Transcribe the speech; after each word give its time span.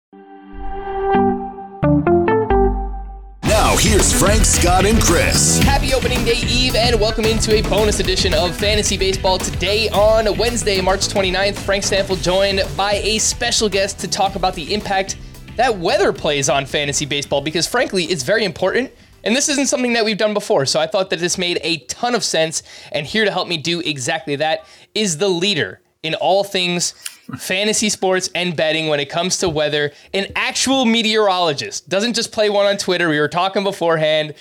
Now, 3.42 3.76
here's 3.76 4.18
Frank, 4.18 4.46
Scott, 4.46 4.86
and 4.86 4.98
Chris. 5.02 5.58
Happy 5.58 5.92
opening 5.92 6.24
day 6.24 6.40
eve 6.48 6.74
and 6.74 6.98
welcome 6.98 7.26
into 7.26 7.56
a 7.56 7.62
bonus 7.68 8.00
edition 8.00 8.32
of 8.32 8.56
Fantasy 8.56 8.96
Baseball 8.96 9.36
today 9.36 9.90
on 9.90 10.38
Wednesday, 10.38 10.80
March 10.80 11.06
29th. 11.08 11.56
Frank 11.56 11.84
Stampfl 11.84 12.22
joined 12.22 12.62
by 12.78 12.94
a 12.94 13.18
special 13.18 13.68
guest 13.68 13.98
to 13.98 14.08
talk 14.08 14.36
about 14.36 14.54
the 14.54 14.72
impact 14.72 15.18
that 15.56 15.76
weather 15.76 16.14
plays 16.14 16.48
on 16.48 16.64
fantasy 16.64 17.04
baseball 17.04 17.42
because 17.42 17.66
frankly, 17.66 18.04
it's 18.04 18.22
very 18.22 18.46
important 18.46 18.90
and 19.24 19.34
this 19.34 19.48
isn't 19.48 19.66
something 19.66 19.94
that 19.94 20.04
we've 20.04 20.18
done 20.18 20.34
before, 20.34 20.66
so 20.66 20.78
I 20.78 20.86
thought 20.86 21.10
that 21.10 21.18
this 21.18 21.36
made 21.38 21.58
a 21.62 21.78
ton 21.78 22.14
of 22.14 22.22
sense. 22.22 22.62
And 22.92 23.06
here 23.06 23.24
to 23.24 23.30
help 23.30 23.48
me 23.48 23.56
do 23.56 23.80
exactly 23.80 24.36
that 24.36 24.64
is 24.94 25.18
the 25.18 25.28
leader 25.28 25.80
in 26.02 26.14
all 26.14 26.44
things 26.44 26.94
fantasy 27.38 27.88
sports 27.88 28.28
and 28.34 28.54
betting 28.54 28.88
when 28.88 29.00
it 29.00 29.08
comes 29.08 29.38
to 29.38 29.48
weather, 29.48 29.92
an 30.12 30.26
actual 30.36 30.84
meteorologist. 30.84 31.88
Doesn't 31.88 32.12
just 32.12 32.32
play 32.32 32.50
one 32.50 32.66
on 32.66 32.76
Twitter. 32.76 33.08
We 33.08 33.18
were 33.18 33.28
talking 33.28 33.64
beforehand. 33.64 34.34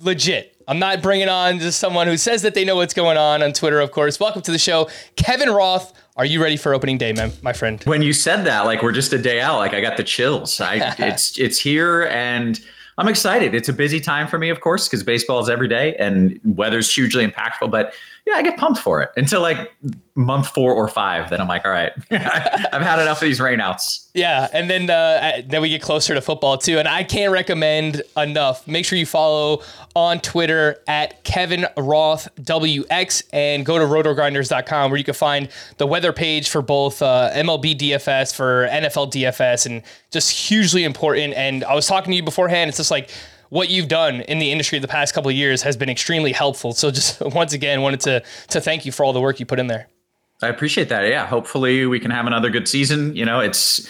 Legit. 0.00 0.56
I'm 0.66 0.78
not 0.78 1.02
bringing 1.02 1.28
on 1.28 1.58
just 1.58 1.80
someone 1.80 2.06
who 2.06 2.16
says 2.16 2.42
that 2.42 2.54
they 2.54 2.64
know 2.64 2.76
what's 2.76 2.94
going 2.94 3.18
on 3.18 3.42
on 3.42 3.52
Twitter, 3.52 3.80
of 3.80 3.90
course. 3.90 4.20
Welcome 4.20 4.40
to 4.42 4.52
the 4.52 4.58
show, 4.58 4.88
Kevin 5.16 5.50
Roth. 5.50 5.92
Are 6.16 6.24
you 6.24 6.42
ready 6.42 6.56
for 6.56 6.72
opening 6.74 6.96
day, 6.96 7.12
man, 7.12 7.32
my 7.42 7.52
friend? 7.52 7.82
When 7.84 8.02
you 8.02 8.12
said 8.12 8.44
that, 8.44 8.60
like 8.66 8.82
we're 8.82 8.92
just 8.92 9.12
a 9.12 9.18
day 9.18 9.40
out, 9.40 9.58
like 9.58 9.74
I 9.74 9.80
got 9.80 9.96
the 9.96 10.04
chills. 10.04 10.60
I, 10.60 10.94
it's 10.98 11.38
it's 11.38 11.58
here 11.58 12.04
and 12.04 12.60
I'm 12.98 13.08
excited. 13.08 13.54
It's 13.54 13.68
a 13.68 13.72
busy 13.72 14.00
time 14.00 14.26
for 14.26 14.38
me, 14.38 14.50
of 14.50 14.60
course, 14.60 14.88
because 14.88 15.02
baseball 15.02 15.40
is 15.40 15.48
every 15.48 15.68
day 15.68 15.94
and 15.96 16.38
weather's 16.44 16.92
hugely 16.92 17.26
impactful. 17.26 17.70
But 17.70 17.94
yeah, 18.30 18.36
I 18.36 18.42
get 18.42 18.56
pumped 18.56 18.80
for 18.80 19.02
it 19.02 19.10
until 19.16 19.40
like 19.40 19.72
month 20.14 20.48
four 20.48 20.72
or 20.72 20.86
five. 20.86 21.30
Then 21.30 21.40
I'm 21.40 21.48
like, 21.48 21.64
all 21.64 21.70
right, 21.70 21.92
I've 22.10 22.82
had 22.82 23.00
enough 23.00 23.20
of 23.20 23.26
these 23.26 23.40
rainouts. 23.40 24.08
Yeah, 24.14 24.48
and 24.52 24.70
then 24.70 24.88
uh, 24.88 25.42
then 25.46 25.60
we 25.62 25.68
get 25.68 25.82
closer 25.82 26.14
to 26.14 26.20
football 26.20 26.56
too. 26.56 26.78
And 26.78 26.86
I 26.86 27.02
can't 27.02 27.32
recommend 27.32 28.02
enough. 28.16 28.66
Make 28.68 28.84
sure 28.84 28.98
you 28.98 29.06
follow 29.06 29.62
on 29.96 30.20
Twitter 30.20 30.80
at 30.86 31.24
Kevin 31.24 31.66
Roth 31.76 32.28
WX 32.36 33.24
and 33.32 33.66
go 33.66 33.78
to 33.78 33.84
rotogrinders.com 33.84 34.90
where 34.90 34.98
you 34.98 35.04
can 35.04 35.14
find 35.14 35.48
the 35.78 35.86
weather 35.86 36.12
page 36.12 36.48
for 36.48 36.62
both 36.62 37.02
uh, 37.02 37.30
MLB 37.32 37.76
DFS 37.76 38.34
for 38.34 38.68
NFL 38.70 39.10
DFS 39.12 39.66
and 39.66 39.82
just 40.10 40.30
hugely 40.30 40.84
important. 40.84 41.34
And 41.34 41.64
I 41.64 41.74
was 41.74 41.86
talking 41.86 42.12
to 42.12 42.16
you 42.16 42.22
beforehand. 42.22 42.68
It's 42.68 42.76
just 42.76 42.92
like 42.92 43.10
what 43.50 43.68
you've 43.68 43.88
done 43.88 44.22
in 44.22 44.38
the 44.38 44.50
industry 44.50 44.78
the 44.78 44.88
past 44.88 45.12
couple 45.14 45.28
of 45.28 45.36
years 45.36 45.62
has 45.62 45.76
been 45.76 45.90
extremely 45.90 46.32
helpful. 46.32 46.72
So 46.72 46.90
just 46.90 47.20
once 47.34 47.52
again, 47.52 47.82
wanted 47.82 48.00
to 48.00 48.22
to 48.48 48.60
thank 48.60 48.86
you 48.86 48.92
for 48.92 49.04
all 49.04 49.12
the 49.12 49.20
work 49.20 49.38
you 49.38 49.46
put 49.46 49.60
in 49.60 49.66
there. 49.66 49.88
I 50.42 50.48
appreciate 50.48 50.88
that. 50.88 51.06
Yeah, 51.06 51.26
hopefully 51.26 51.86
we 51.86 52.00
can 52.00 52.10
have 52.10 52.26
another 52.26 52.48
good 52.48 52.66
season. 52.66 53.14
You 53.14 53.26
know, 53.26 53.40
it's 53.40 53.86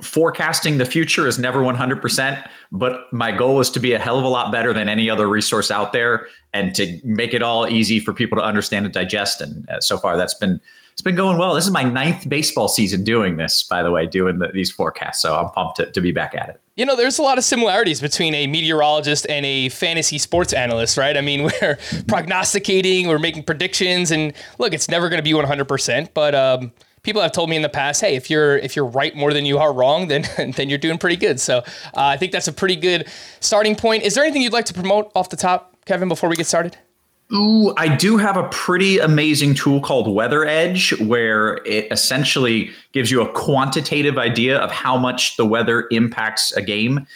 forecasting 0.00 0.78
the 0.78 0.84
future 0.84 1.26
is 1.26 1.40
never 1.40 1.60
100%, 1.60 2.48
but 2.70 3.12
my 3.12 3.32
goal 3.32 3.58
is 3.58 3.68
to 3.70 3.80
be 3.80 3.94
a 3.94 3.98
hell 3.98 4.16
of 4.16 4.24
a 4.24 4.28
lot 4.28 4.52
better 4.52 4.72
than 4.72 4.88
any 4.88 5.10
other 5.10 5.28
resource 5.28 5.72
out 5.72 5.92
there 5.92 6.28
and 6.52 6.72
to 6.76 7.00
make 7.02 7.34
it 7.34 7.42
all 7.42 7.66
easy 7.66 7.98
for 7.98 8.12
people 8.12 8.38
to 8.38 8.44
understand 8.44 8.84
and 8.84 8.94
digest. 8.94 9.40
And 9.40 9.68
uh, 9.68 9.80
so 9.80 9.98
far, 9.98 10.16
that's 10.16 10.34
been 10.34 10.60
it's 10.98 11.04
been 11.04 11.14
going 11.14 11.38
well. 11.38 11.54
This 11.54 11.64
is 11.64 11.70
my 11.70 11.84
ninth 11.84 12.28
baseball 12.28 12.66
season 12.66 13.04
doing 13.04 13.36
this, 13.36 13.62
by 13.62 13.84
the 13.84 13.90
way, 13.92 14.04
doing 14.04 14.40
the, 14.40 14.48
these 14.48 14.68
forecasts. 14.68 15.22
So 15.22 15.36
I'm 15.36 15.48
pumped 15.50 15.76
to, 15.76 15.88
to 15.92 16.00
be 16.00 16.10
back 16.10 16.34
at 16.34 16.48
it. 16.48 16.60
You 16.74 16.84
know, 16.86 16.96
there's 16.96 17.20
a 17.20 17.22
lot 17.22 17.38
of 17.38 17.44
similarities 17.44 18.00
between 18.00 18.34
a 18.34 18.48
meteorologist 18.48 19.24
and 19.28 19.46
a 19.46 19.68
fantasy 19.68 20.18
sports 20.18 20.52
analyst, 20.52 20.98
right? 20.98 21.16
I 21.16 21.20
mean, 21.20 21.48
we're 21.62 21.78
prognosticating, 22.08 23.06
we're 23.06 23.20
making 23.20 23.44
predictions, 23.44 24.10
and 24.10 24.32
look, 24.58 24.74
it's 24.74 24.88
never 24.88 25.08
going 25.08 25.18
to 25.18 25.22
be 25.22 25.30
100%, 25.30 26.08
but 26.14 26.34
um, 26.34 26.72
people 27.02 27.22
have 27.22 27.30
told 27.30 27.48
me 27.48 27.54
in 27.54 27.62
the 27.62 27.68
past, 27.68 28.00
hey, 28.00 28.16
if 28.16 28.28
you're 28.28 28.58
if 28.58 28.74
you're 28.74 28.84
right 28.84 29.14
more 29.14 29.32
than 29.32 29.46
you 29.46 29.58
are 29.58 29.72
wrong, 29.72 30.08
then 30.08 30.24
then 30.56 30.68
you're 30.68 30.78
doing 30.78 30.98
pretty 30.98 31.16
good. 31.16 31.38
So 31.38 31.58
uh, 31.58 31.62
I 31.94 32.16
think 32.16 32.32
that's 32.32 32.48
a 32.48 32.52
pretty 32.52 32.74
good 32.74 33.06
starting 33.38 33.76
point. 33.76 34.02
Is 34.02 34.16
there 34.16 34.24
anything 34.24 34.42
you'd 34.42 34.52
like 34.52 34.64
to 34.64 34.74
promote 34.74 35.12
off 35.14 35.30
the 35.30 35.36
top, 35.36 35.76
Kevin, 35.84 36.08
before 36.08 36.28
we 36.28 36.34
get 36.34 36.48
started? 36.48 36.76
Ooh, 37.34 37.74
I 37.76 37.94
do 37.94 38.16
have 38.16 38.38
a 38.38 38.48
pretty 38.48 38.98
amazing 38.98 39.54
tool 39.54 39.80
called 39.80 40.08
Weather 40.08 40.46
Edge, 40.46 40.98
where 41.00 41.56
it 41.66 41.86
essentially 41.90 42.70
gives 42.92 43.10
you 43.10 43.20
a 43.20 43.30
quantitative 43.32 44.16
idea 44.16 44.58
of 44.58 44.70
how 44.70 44.96
much 44.96 45.36
the 45.36 45.44
weather 45.44 45.86
impacts 45.90 46.52
a 46.52 46.62
game. 46.62 47.06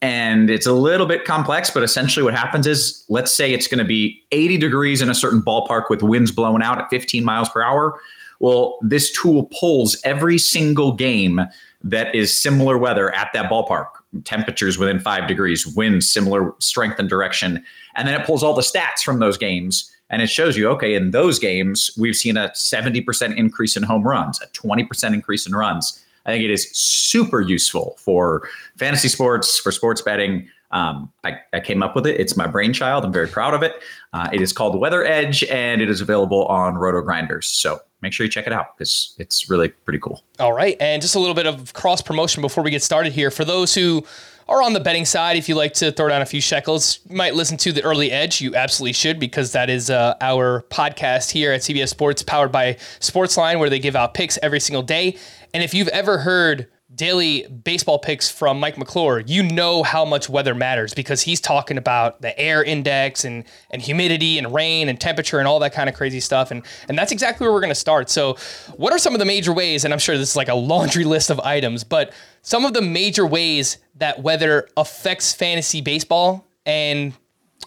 And 0.00 0.50
it's 0.50 0.66
a 0.66 0.72
little 0.72 1.06
bit 1.06 1.24
complex, 1.24 1.70
but 1.70 1.84
essentially 1.84 2.24
what 2.24 2.34
happens 2.34 2.66
is 2.66 3.04
let's 3.08 3.30
say 3.30 3.52
it's 3.52 3.68
going 3.68 3.78
to 3.78 3.84
be 3.84 4.20
80 4.32 4.58
degrees 4.58 5.00
in 5.00 5.08
a 5.08 5.14
certain 5.14 5.40
ballpark 5.40 5.88
with 5.88 6.02
winds 6.02 6.32
blowing 6.32 6.60
out 6.60 6.78
at 6.78 6.90
15 6.90 7.24
miles 7.24 7.48
per 7.48 7.62
hour. 7.62 8.00
Well, 8.40 8.78
this 8.82 9.12
tool 9.12 9.48
pulls 9.60 9.96
every 10.02 10.38
single 10.38 10.90
game 10.90 11.40
that 11.84 12.12
is 12.16 12.36
similar 12.36 12.78
weather 12.78 13.14
at 13.14 13.28
that 13.32 13.48
ballpark 13.48 14.01
temperatures 14.24 14.78
within 14.78 15.00
five 15.00 15.26
degrees, 15.26 15.66
wind 15.66 16.04
similar 16.04 16.54
strength 16.58 16.98
and 16.98 17.08
direction. 17.08 17.64
And 17.94 18.06
then 18.06 18.20
it 18.20 18.26
pulls 18.26 18.42
all 18.42 18.54
the 18.54 18.62
stats 18.62 19.02
from 19.02 19.18
those 19.18 19.38
games 19.38 19.90
and 20.10 20.20
it 20.20 20.28
shows 20.28 20.56
you, 20.56 20.68
okay, 20.68 20.94
in 20.94 21.10
those 21.10 21.38
games, 21.38 21.90
we've 21.98 22.14
seen 22.14 22.36
a 22.36 22.50
70% 22.50 23.36
increase 23.36 23.76
in 23.76 23.82
home 23.82 24.06
runs, 24.06 24.40
a 24.42 24.46
20% 24.48 25.14
increase 25.14 25.46
in 25.46 25.54
runs. 25.54 26.04
I 26.26 26.32
think 26.32 26.44
it 26.44 26.50
is 26.50 26.70
super 26.76 27.40
useful 27.40 27.96
for 27.98 28.48
fantasy 28.76 29.08
sports, 29.08 29.58
for 29.58 29.72
sports 29.72 30.02
betting. 30.02 30.48
Um, 30.70 31.10
I, 31.24 31.38
I, 31.52 31.60
came 31.60 31.82
up 31.82 31.94
with 31.94 32.06
it. 32.06 32.18
It's 32.20 32.36
my 32.36 32.46
brainchild. 32.46 33.04
I'm 33.04 33.12
very 33.12 33.26
proud 33.26 33.52
of 33.52 33.62
it. 33.62 33.82
Uh, 34.12 34.28
it 34.32 34.40
is 34.40 34.52
called 34.54 34.78
Weather 34.78 35.04
Edge 35.04 35.44
and 35.44 35.82
it 35.82 35.90
is 35.90 36.00
available 36.00 36.46
on 36.46 36.74
RotoGrinders. 36.74 37.44
So 37.44 37.80
make 38.02 38.12
sure 38.12 38.24
you 38.24 38.30
check 38.30 38.46
it 38.46 38.52
out 38.52 38.76
because 38.76 39.14
it's 39.18 39.48
really 39.48 39.68
pretty 39.68 39.98
cool. 39.98 40.22
All 40.38 40.52
right. 40.52 40.76
And 40.80 41.00
just 41.00 41.14
a 41.14 41.20
little 41.20 41.34
bit 41.34 41.46
of 41.46 41.72
cross 41.72 42.02
promotion 42.02 42.42
before 42.42 42.62
we 42.62 42.70
get 42.70 42.82
started 42.82 43.12
here. 43.12 43.30
For 43.30 43.44
those 43.44 43.74
who 43.74 44.04
are 44.48 44.62
on 44.62 44.72
the 44.72 44.80
betting 44.80 45.04
side, 45.04 45.36
if 45.36 45.48
you 45.48 45.54
like 45.54 45.72
to 45.74 45.92
throw 45.92 46.08
down 46.08 46.20
a 46.20 46.26
few 46.26 46.40
shekels, 46.40 46.98
you 47.08 47.16
might 47.16 47.34
listen 47.34 47.56
to 47.58 47.72
the 47.72 47.82
Early 47.82 48.10
Edge. 48.10 48.40
You 48.40 48.54
absolutely 48.56 48.92
should 48.92 49.18
because 49.18 49.52
that 49.52 49.70
is 49.70 49.88
uh, 49.88 50.16
our 50.20 50.66
podcast 50.68 51.30
here 51.30 51.52
at 51.52 51.60
CBS 51.60 51.88
Sports, 51.88 52.22
powered 52.22 52.52
by 52.52 52.74
Sportsline, 53.00 53.58
where 53.58 53.70
they 53.70 53.78
give 53.78 53.96
out 53.96 54.14
picks 54.14 54.38
every 54.42 54.60
single 54.60 54.82
day. 54.82 55.16
And 55.54 55.62
if 55.62 55.72
you've 55.72 55.88
ever 55.88 56.18
heard 56.18 56.68
daily 56.94 57.46
baseball 57.46 57.98
picks 57.98 58.30
from 58.30 58.60
Mike 58.60 58.76
McClure, 58.76 59.20
you 59.20 59.42
know 59.42 59.82
how 59.82 60.04
much 60.04 60.28
weather 60.28 60.54
matters 60.54 60.94
because 60.94 61.22
he's 61.22 61.40
talking 61.40 61.78
about 61.78 62.20
the 62.20 62.38
air 62.38 62.62
index 62.62 63.24
and 63.24 63.44
and 63.70 63.80
humidity 63.80 64.38
and 64.38 64.52
rain 64.52 64.88
and 64.88 65.00
temperature 65.00 65.38
and 65.38 65.48
all 65.48 65.58
that 65.60 65.72
kind 65.72 65.88
of 65.88 65.94
crazy 65.94 66.20
stuff. 66.20 66.50
And 66.50 66.62
and 66.88 66.98
that's 66.98 67.12
exactly 67.12 67.44
where 67.44 67.52
we're 67.52 67.60
going 67.60 67.70
to 67.70 67.74
start. 67.74 68.10
So, 68.10 68.36
what 68.76 68.92
are 68.92 68.98
some 68.98 69.14
of 69.14 69.18
the 69.18 69.24
major 69.24 69.52
ways? 69.52 69.84
And 69.84 69.92
I'm 69.92 69.98
sure 69.98 70.16
this 70.18 70.30
is 70.30 70.36
like 70.36 70.48
a 70.48 70.54
laundry 70.54 71.04
list 71.04 71.30
of 71.30 71.40
items, 71.40 71.84
but 71.84 72.12
some 72.42 72.64
of 72.64 72.74
the 72.74 72.82
major 72.82 73.26
ways 73.26 73.78
that 73.96 74.22
weather 74.22 74.68
affects 74.76 75.32
fantasy 75.32 75.80
baseball 75.80 76.46
and 76.66 77.14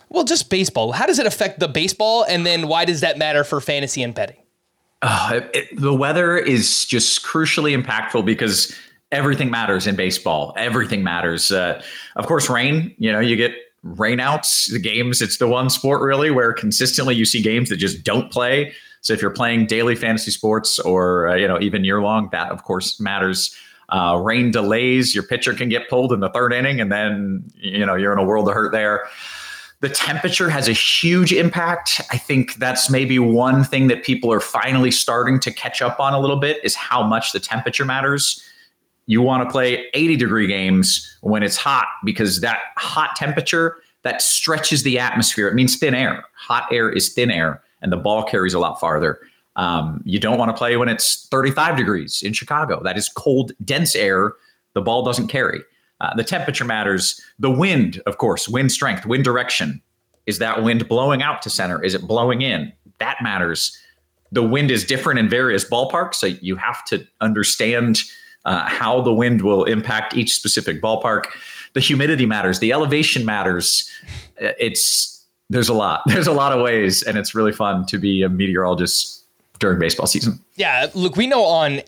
well, 0.10 0.24
just 0.24 0.50
baseball. 0.50 0.92
How 0.92 1.06
does 1.06 1.19
it 1.19 1.25
affect 1.25 1.60
the 1.60 1.68
baseball? 1.68 2.25
And 2.28 2.45
then 2.45 2.68
why 2.68 2.86
does 2.86 3.01
that 3.01 3.18
matter 3.18 3.44
for 3.44 3.60
fantasy 3.60 4.04
and 4.04 4.13
betting? 4.13 4.38
Uh, 5.01 5.42
it, 5.54 5.68
the 5.80 5.94
weather 5.94 6.38
is 6.38 6.86
just 6.86 7.24
crucially 7.24 7.80
impactful 7.80 8.25
because 8.25 8.75
everything 9.15 9.50
matters 9.50 9.88
in 9.88 9.95
baseball. 9.95 10.53
Everything 10.57 11.03
matters. 11.03 11.51
Uh, 11.51 11.81
of 12.17 12.27
course, 12.27 12.50
rain. 12.50 12.94
You 13.00 13.12
know, 13.12 13.19
you 13.19 13.35
get 13.35 13.53
rainouts. 13.85 14.71
The 14.71 14.79
games. 14.79 15.21
It's 15.21 15.38
the 15.38 15.47
one 15.47 15.69
sport 15.69 16.01
really 16.01 16.31
where 16.31 16.53
consistently 16.53 17.15
you 17.15 17.25
see 17.25 17.41
games 17.41 17.69
that 17.69 17.77
just 17.77 18.03
don't 18.03 18.31
play. 18.31 18.73
So 19.01 19.13
if 19.13 19.21
you're 19.21 19.31
playing 19.31 19.67
daily 19.67 19.95
fantasy 19.95 20.31
sports 20.31 20.79
or 20.79 21.29
uh, 21.29 21.35
you 21.35 21.47
know 21.47 21.59
even 21.62 21.83
year 21.83 22.01
long, 22.01 22.29
that 22.31 22.51
of 22.51 22.63
course 22.63 23.00
matters. 23.00 23.56
Uh, 23.89 24.19
rain 24.19 24.50
delays. 24.50 25.13
Your 25.13 25.23
pitcher 25.23 25.53
can 25.53 25.69
get 25.69 25.88
pulled 25.91 26.11
in 26.11 26.19
the 26.19 26.29
third 26.29 26.51
inning, 26.51 26.81
and 26.81 26.91
then 26.91 27.44
you 27.53 27.85
know 27.85 27.94
you're 27.94 28.11
in 28.11 28.18
a 28.18 28.23
world 28.23 28.47
of 28.47 28.56
hurt 28.56 28.71
there. 28.71 29.07
The 29.81 29.89
temperature 29.89 30.50
has 30.50 30.68
a 30.68 30.71
huge 30.71 31.31
impact. 31.31 32.01
I 32.09 32.18
think 32.18 32.56
that's 32.56 32.89
maybe 32.89 33.19
one 33.19 33.63
thing 33.63 33.88
that 33.89 34.03
people 34.03 34.33
are 34.33 34.39
finally 34.39 34.89
starting 34.89 35.39
to 35.41 35.51
catch 35.51 35.83
up 35.83 36.00
on 36.00 36.13
a 36.15 36.19
little 36.19 36.38
bit 36.38 36.57
is 36.63 36.73
how 36.73 37.03
much 37.03 37.31
the 37.31 37.39
temperature 37.39 37.85
matters 37.85 38.41
you 39.07 39.22
want 39.22 39.48
to 39.48 39.52
play 39.52 39.86
80 39.94 40.16
degree 40.18 40.48
games 40.48 41.18
when 41.22 41.44
it's 41.44 41.57
hot 41.57 41.88
because 42.04 42.42
that 42.42 42.60
hot 42.78 43.16
temperature 43.16 43.78
that 44.04 44.22
stretches 44.22 44.84
the 44.84 45.00
atmosphere. 45.00 45.48
It 45.48 45.56
means 45.56 45.78
thin 45.78 45.96
air. 45.96 46.24
Hot 46.36 46.68
air 46.72 46.90
is 46.90 47.13
thin 47.13 47.31
air, 47.31 47.62
and 47.81 47.92
the 47.92 47.98
ball 47.98 48.24
carries 48.24 48.54
a 48.54 48.60
lot 48.60 48.80
farther. 48.80 49.19
Um, 49.56 50.02
you 50.06 50.19
don't 50.19 50.38
want 50.38 50.50
to 50.50 50.57
play 50.57 50.75
when 50.78 50.90
it's 50.90 51.28
35 51.28 51.78
degrees 51.78 52.22
in 52.22 52.34
Chicago. 52.34 52.81
That 52.84 52.98
is 52.98 53.10
cold, 53.10 53.52
dense 53.63 53.96
air. 53.96 54.34
The 54.74 54.81
ball 54.81 55.04
doesn't 55.04 55.28
carry. 55.28 55.62
Uh, 56.02 56.13
the 56.16 56.24
temperature 56.24 56.66
matters. 56.66 57.19
The 57.40 57.50
wind, 57.50 58.02
of 58.06 58.18
course, 58.18 58.50
wind 58.50 58.72
strength, 58.72 59.06
wind 59.06 59.24
direction. 59.24 59.81
Is 60.25 60.40
that 60.40 60.63
wind 60.63 60.88
blowing 60.88 61.22
out 61.22 61.42
to 61.44 61.50
center? 61.50 61.81
Is 61.84 61.94
it 61.94 62.02
blowing 62.02 62.42
in? 62.42 62.74
That 63.00 63.18
matters. 63.22 63.78
The 64.31 64.44
wind 64.44 64.72
is 64.72 64.84
different 64.84 65.19
in 65.19 65.30
various 65.30 65.63
ballparks, 65.63 66.16
so 66.16 66.28
you 66.28 66.57
have 66.57 66.84
to 66.86 67.07
understand 67.22 68.02
uh, 68.45 68.68
how 68.68 69.01
the 69.01 69.13
wind 69.13 69.42
will 69.42 69.63
impact 69.65 70.15
each 70.15 70.33
specific 70.33 70.81
ballpark. 70.81 71.25
The 71.74 71.80
humidity 71.80 72.25
matters. 72.25 72.59
The 72.59 72.71
elevation 72.71 73.25
matters. 73.25 73.89
Uh, 74.42 74.51
it's 74.59 75.25
there's 75.50 75.69
a 75.69 75.74
lot. 75.74 76.01
There's 76.07 76.27
a 76.27 76.33
lot 76.33 76.51
of 76.51 76.62
ways, 76.62 77.03
and 77.03 77.18
it's 77.18 77.36
really 77.36 77.51
fun 77.51 77.86
to 77.88 77.97
be 77.97 78.24
a 78.24 78.30
meteorologist 78.30 79.24
during 79.59 79.80
baseball 79.80 80.07
season. 80.07 80.39
Yeah, 80.56 80.88
look, 80.95 81.15
we 81.15 81.27
know 81.27 81.44
on 81.44 81.81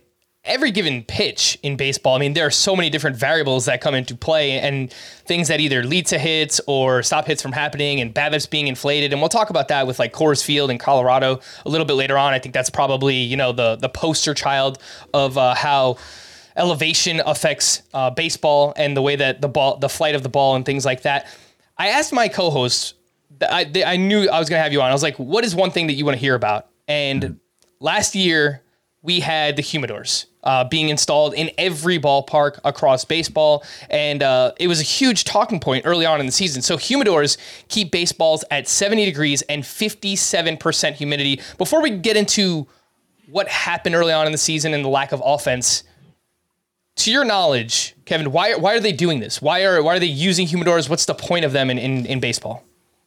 every 0.48 0.72
given 0.72 1.04
pitch 1.04 1.58
in 1.62 1.76
baseball, 1.76 2.16
I 2.16 2.20
mean, 2.20 2.34
there 2.34 2.46
are 2.46 2.52
so 2.52 2.76
many 2.76 2.90
different 2.90 3.18
variables 3.18 3.66
that 3.66 3.82
come 3.82 3.94
into 3.94 4.16
play 4.16 4.60
and 4.60 4.92
things 5.26 5.50
that 5.50 5.60
either 5.60 5.84
lead 5.84 6.06
to 6.08 6.18
hits 6.18 6.62
or 6.68 7.04
stop 7.04 7.26
hits 7.26 7.42
from 7.42 7.52
happening 7.52 8.00
and 8.00 8.14
BABIPs 8.14 8.50
being 8.50 8.68
inflated. 8.68 9.12
And 9.12 9.22
we'll 9.22 9.30
talk 9.30 9.50
about 9.50 9.68
that 9.68 9.88
with 9.88 10.00
like 10.00 10.14
Coors 10.14 10.44
Field 10.44 10.72
in 10.72 10.78
Colorado 10.78 11.40
a 11.66 11.70
little 11.70 11.86
bit 11.86 11.94
later 11.94 12.18
on. 12.18 12.34
I 12.34 12.40
think 12.40 12.54
that's 12.54 12.70
probably, 12.70 13.16
you 13.16 13.36
know, 13.36 13.52
the 13.52 13.76
the 13.76 13.90
poster 13.90 14.34
child 14.34 14.80
of 15.14 15.38
uh, 15.38 15.54
how 15.56 15.98
elevation 16.58 17.22
affects 17.26 17.84
uh, 17.94 18.10
baseball 18.10 18.74
and 18.76 18.98
the 18.98 19.02
way 19.02 19.16
that 19.16 19.42
the 19.42 19.48
ball, 19.48 19.78
the 19.78 19.90
flight 19.90 20.16
of 20.16 20.24
the 20.24 20.30
ball, 20.30 20.56
and 20.56 20.66
things 20.66 20.86
like 20.86 21.04
that. 21.04 21.28
I 21.78 21.90
asked 21.90 22.12
my 22.12 22.28
co-host. 22.28 22.96
I, 23.42 23.72
I 23.86 23.98
knew 23.98 24.28
I 24.30 24.40
was 24.40 24.50
going 24.50 24.60
to 24.60 24.64
have 24.64 24.74
you 24.74 24.82
on. 24.82 24.90
I 24.90 24.94
was 24.94 25.04
like, 25.04 25.18
"What 25.18 25.46
is 25.46 25.56
one 25.56 25.72
thing 25.72 25.88
that 25.88 25.94
you 25.94 26.06
want 26.06 26.16
to 26.16 26.22
hear 26.22 26.36
about?" 26.36 26.68
And 26.88 27.24
mm-hmm. 27.24 27.34
last 27.80 28.16
year 28.16 28.64
we 29.04 29.20
had 29.20 29.56
the 29.56 29.62
humidors 29.62 30.26
uh, 30.44 30.64
being 30.64 30.90
installed 30.90 31.34
in 31.34 31.52
every 31.58 32.00
ballpark 32.00 32.60
across 32.64 33.06
baseball, 33.06 33.64
and 33.90 34.24
uh, 34.24 34.54
it 34.60 34.68
was 34.68 34.80
a 34.80 34.84
huge 34.84 35.24
talking 35.24 35.60
point 35.60 35.86
early 35.86 36.06
on 36.06 36.20
in 36.20 36.26
the 36.26 36.32
season. 36.32 36.62
So 36.62 36.78
humidors 36.78 37.38
keep 37.68 37.92
baseballs 37.92 38.44
at 38.50 38.68
70 38.68 39.06
degrees 39.06 39.42
and 39.44 39.64
57% 39.64 40.94
humidity. 40.94 41.42
Before 41.58 41.82
we 41.82 41.92
get 41.92 42.18
into 42.18 42.68
what 43.30 43.48
happened 43.50 43.94
early 43.94 44.14
on 44.14 44.26
in 44.26 44.32
the 44.32 44.38
season 44.38 44.74
and 44.74 44.84
the 44.84 44.90
lack 44.90 45.12
of 45.12 45.22
offense, 45.24 45.84
to 46.98 47.12
your 47.12 47.24
knowledge, 47.24 47.96
Kevin, 48.06 48.32
why 48.32 48.56
why 48.56 48.76
are 48.76 48.80
they 48.80 48.92
doing 48.92 49.20
this? 49.20 49.42
Why 49.42 49.64
are 49.64 49.82
why 49.82 49.96
are 49.96 50.00
they 50.00 50.06
using 50.06 50.48
humidors? 50.48 50.90
What's 50.90 51.06
the 51.06 51.14
point 51.14 51.46
of 51.46 51.54
them 51.54 51.70
in, 51.70 51.78
in, 51.78 52.06
in 52.06 52.20
baseball? 52.20 52.64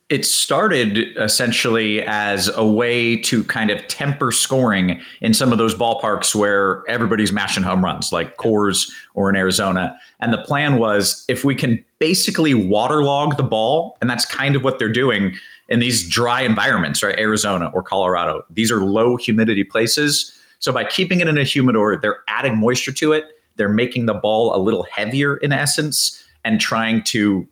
It 0.09 0.27
started 0.27 1.17
essentially 1.19 2.03
as 2.03 2.49
a 2.57 2.67
way 2.67 3.17
to 3.19 3.45
kind 3.45 3.71
of 3.71 3.87
temper 3.87 4.33
scoring 4.33 5.01
in 5.21 5.33
some 5.35 5.53
of 5.53 5.59
those 5.59 5.73
ballparks 5.73 6.35
where 6.35 6.83
everybody's 6.89 7.33
mashing 7.33 7.63
home 7.63 7.85
runs, 7.85 8.11
like 8.11 8.37
Coors 8.37 8.91
or 9.15 9.31
in 9.31 9.37
Arizona. 9.37 9.97
And 10.19 10.33
the 10.33 10.39
plan 10.39 10.79
was 10.79 11.25
if 11.29 11.45
we 11.45 11.55
can 11.55 11.85
basically 12.01 12.55
waterlog 12.55 13.37
the 13.37 13.45
ball, 13.45 13.97
and 14.01 14.11
that's 14.11 14.25
kind 14.25 14.57
of 14.57 14.65
what 14.65 14.81
they're 14.81 14.93
doing 14.93 15.37
in 15.69 15.79
these 15.79 16.09
dry 16.09 16.41
environments, 16.41 17.05
right? 17.05 17.17
Arizona 17.17 17.71
or 17.73 17.81
Colorado. 17.81 18.45
These 18.51 18.73
are 18.73 18.81
low 18.81 19.17
humidity 19.17 19.63
places. 19.63 20.37
So 20.59 20.73
by 20.73 20.85
keeping 20.85 21.21
it 21.21 21.29
in 21.29 21.39
a 21.39 21.45
humidor, 21.45 21.97
they're 21.97 22.25
adding 22.27 22.59
moisture 22.59 22.93
to 22.93 23.13
it 23.13 23.27
they're 23.61 23.69
making 23.69 24.07
the 24.07 24.15
ball 24.15 24.57
a 24.57 24.59
little 24.59 24.85
heavier 24.85 25.37
in 25.37 25.53
essence 25.53 26.25
and 26.47 26.59
trying 26.63 27.03
to 27.03 27.47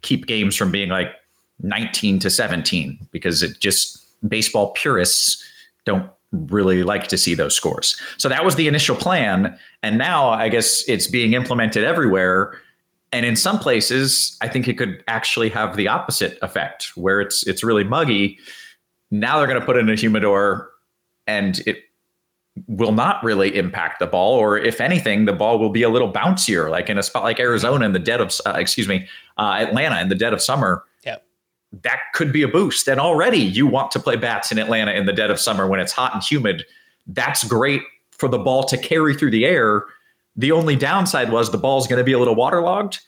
keep 0.00 0.24
games 0.24 0.56
from 0.56 0.70
being 0.70 0.88
like 0.88 1.10
19 1.60 2.18
to 2.20 2.30
17 2.30 2.98
because 3.10 3.42
it 3.42 3.60
just 3.60 4.02
baseball 4.26 4.70
purists 4.70 5.44
don't 5.84 6.08
really 6.32 6.84
like 6.84 7.06
to 7.08 7.18
see 7.18 7.34
those 7.34 7.54
scores. 7.54 8.00
So 8.16 8.30
that 8.30 8.46
was 8.46 8.54
the 8.54 8.66
initial 8.66 8.96
plan 8.96 9.58
and 9.82 9.98
now 9.98 10.30
I 10.30 10.48
guess 10.48 10.88
it's 10.88 11.06
being 11.06 11.34
implemented 11.34 11.84
everywhere 11.84 12.58
and 13.12 13.26
in 13.26 13.36
some 13.36 13.58
places 13.58 14.38
I 14.40 14.48
think 14.48 14.66
it 14.68 14.78
could 14.78 15.04
actually 15.06 15.50
have 15.50 15.76
the 15.76 15.86
opposite 15.86 16.38
effect 16.40 16.92
where 16.94 17.20
it's 17.20 17.46
it's 17.46 17.62
really 17.62 17.84
muggy. 17.84 18.38
Now 19.10 19.36
they're 19.36 19.46
going 19.46 19.60
to 19.60 19.66
put 19.66 19.76
in 19.76 19.90
a 19.90 19.96
humidor 19.96 20.70
and 21.26 21.60
it 21.66 21.84
will 22.66 22.92
not 22.92 23.22
really 23.24 23.56
impact 23.56 23.98
the 23.98 24.06
ball, 24.06 24.34
or 24.34 24.58
if 24.58 24.80
anything, 24.80 25.24
the 25.24 25.32
ball 25.32 25.58
will 25.58 25.70
be 25.70 25.82
a 25.82 25.88
little 25.88 26.12
bouncier, 26.12 26.70
like 26.70 26.90
in 26.90 26.98
a 26.98 27.02
spot 27.02 27.22
like 27.22 27.40
Arizona 27.40 27.84
in 27.86 27.92
the 27.92 27.98
dead 27.98 28.20
of, 28.20 28.32
uh, 28.44 28.54
excuse 28.56 28.88
me, 28.88 29.08
uh, 29.38 29.56
Atlanta 29.58 30.00
in 30.00 30.08
the 30.08 30.14
dead 30.14 30.32
of 30.32 30.42
summer. 30.42 30.84
Yep. 31.04 31.24
That 31.82 32.00
could 32.12 32.32
be 32.32 32.42
a 32.42 32.48
boost. 32.48 32.88
And 32.88 33.00
already 33.00 33.38
you 33.38 33.66
want 33.66 33.90
to 33.92 34.00
play 34.00 34.16
bats 34.16 34.52
in 34.52 34.58
Atlanta 34.58 34.92
in 34.92 35.06
the 35.06 35.12
dead 35.12 35.30
of 35.30 35.40
summer 35.40 35.66
when 35.66 35.80
it's 35.80 35.92
hot 35.92 36.12
and 36.12 36.22
humid. 36.22 36.64
That's 37.06 37.44
great 37.44 37.82
for 38.10 38.28
the 38.28 38.38
ball 38.38 38.64
to 38.64 38.76
carry 38.76 39.14
through 39.14 39.30
the 39.30 39.46
air. 39.46 39.84
The 40.36 40.52
only 40.52 40.76
downside 40.76 41.32
was 41.32 41.50
the 41.50 41.58
ball's 41.58 41.86
going 41.86 41.98
to 41.98 42.04
be 42.04 42.12
a 42.12 42.18
little 42.18 42.34
waterlogged. 42.34 43.00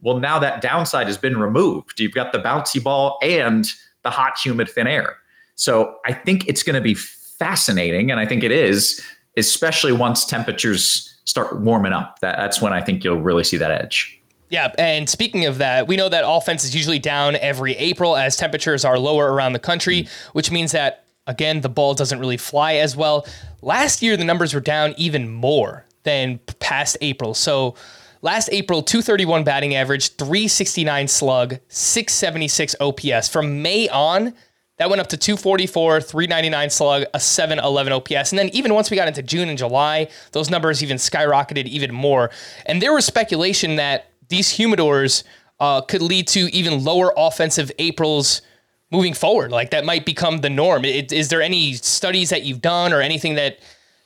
Well, 0.00 0.18
now 0.18 0.38
that 0.38 0.60
downside 0.60 1.08
has 1.08 1.18
been 1.18 1.38
removed. 1.38 1.98
You've 1.98 2.14
got 2.14 2.32
the 2.32 2.38
bouncy 2.38 2.82
ball 2.82 3.18
and 3.22 3.70
the 4.02 4.10
hot, 4.10 4.38
humid, 4.38 4.68
thin 4.68 4.86
air. 4.86 5.16
So 5.56 5.96
I 6.04 6.12
think 6.12 6.46
it's 6.46 6.62
going 6.62 6.74
to 6.74 6.80
be 6.80 6.96
fascinating, 7.38 8.10
and 8.10 8.20
I 8.20 8.26
think 8.26 8.42
it 8.42 8.52
is, 8.52 9.02
especially 9.36 9.92
once 9.92 10.24
temperatures 10.24 11.14
start 11.24 11.60
warming 11.60 11.92
up. 11.92 12.18
That, 12.20 12.36
that's 12.36 12.60
when 12.60 12.72
I 12.72 12.80
think 12.80 13.04
you'll 13.04 13.20
really 13.20 13.44
see 13.44 13.56
that 13.56 13.70
edge. 13.70 14.20
Yeah, 14.50 14.72
and 14.78 15.08
speaking 15.08 15.46
of 15.46 15.58
that, 15.58 15.88
we 15.88 15.96
know 15.96 16.08
that 16.08 16.24
offense 16.26 16.64
is 16.64 16.74
usually 16.74 16.98
down 16.98 17.36
every 17.36 17.72
April 17.76 18.16
as 18.16 18.36
temperatures 18.36 18.84
are 18.84 18.98
lower 18.98 19.32
around 19.32 19.52
the 19.52 19.58
country, 19.58 20.02
mm-hmm. 20.02 20.30
which 20.32 20.50
means 20.50 20.72
that 20.72 21.04
again 21.26 21.62
the 21.62 21.68
ball 21.68 21.94
doesn't 21.94 22.20
really 22.20 22.36
fly 22.36 22.74
as 22.74 22.94
well. 22.94 23.26
Last 23.62 24.02
year 24.02 24.16
the 24.16 24.24
numbers 24.24 24.54
were 24.54 24.60
down 24.60 24.94
even 24.96 25.28
more 25.28 25.86
than 26.04 26.38
past 26.60 26.96
April. 27.00 27.34
So 27.34 27.74
last 28.22 28.48
April 28.52 28.82
231 28.82 29.42
batting 29.42 29.74
average, 29.74 30.14
369 30.16 31.08
slug, 31.08 31.58
676 31.68 32.76
OPS. 32.80 33.28
From 33.28 33.62
May 33.62 33.88
on, 33.88 34.34
that 34.76 34.90
went 34.90 35.00
up 35.00 35.06
to 35.08 35.16
244, 35.16 36.00
399 36.00 36.70
slug, 36.70 37.04
a 37.14 37.20
711 37.20 37.92
OPS. 37.92 38.32
And 38.32 38.38
then 38.38 38.48
even 38.50 38.74
once 38.74 38.90
we 38.90 38.96
got 38.96 39.06
into 39.06 39.22
June 39.22 39.48
and 39.48 39.56
July, 39.56 40.08
those 40.32 40.50
numbers 40.50 40.82
even 40.82 40.96
skyrocketed 40.96 41.66
even 41.66 41.94
more. 41.94 42.30
And 42.66 42.82
there 42.82 42.92
was 42.92 43.04
speculation 43.04 43.76
that 43.76 44.10
these 44.28 44.48
humidors 44.48 45.22
uh, 45.60 45.80
could 45.82 46.02
lead 46.02 46.26
to 46.28 46.52
even 46.54 46.82
lower 46.82 47.12
offensive 47.16 47.70
Aprils 47.78 48.42
moving 48.90 49.14
forward? 49.14 49.50
Like 49.50 49.70
that 49.70 49.84
might 49.84 50.04
become 50.04 50.38
the 50.38 50.50
norm. 50.50 50.84
It, 50.84 51.12
is 51.12 51.28
there 51.28 51.42
any 51.42 51.74
studies 51.74 52.30
that 52.30 52.44
you've 52.44 52.60
done 52.60 52.92
or 52.92 53.00
anything 53.00 53.34
that 53.34 53.58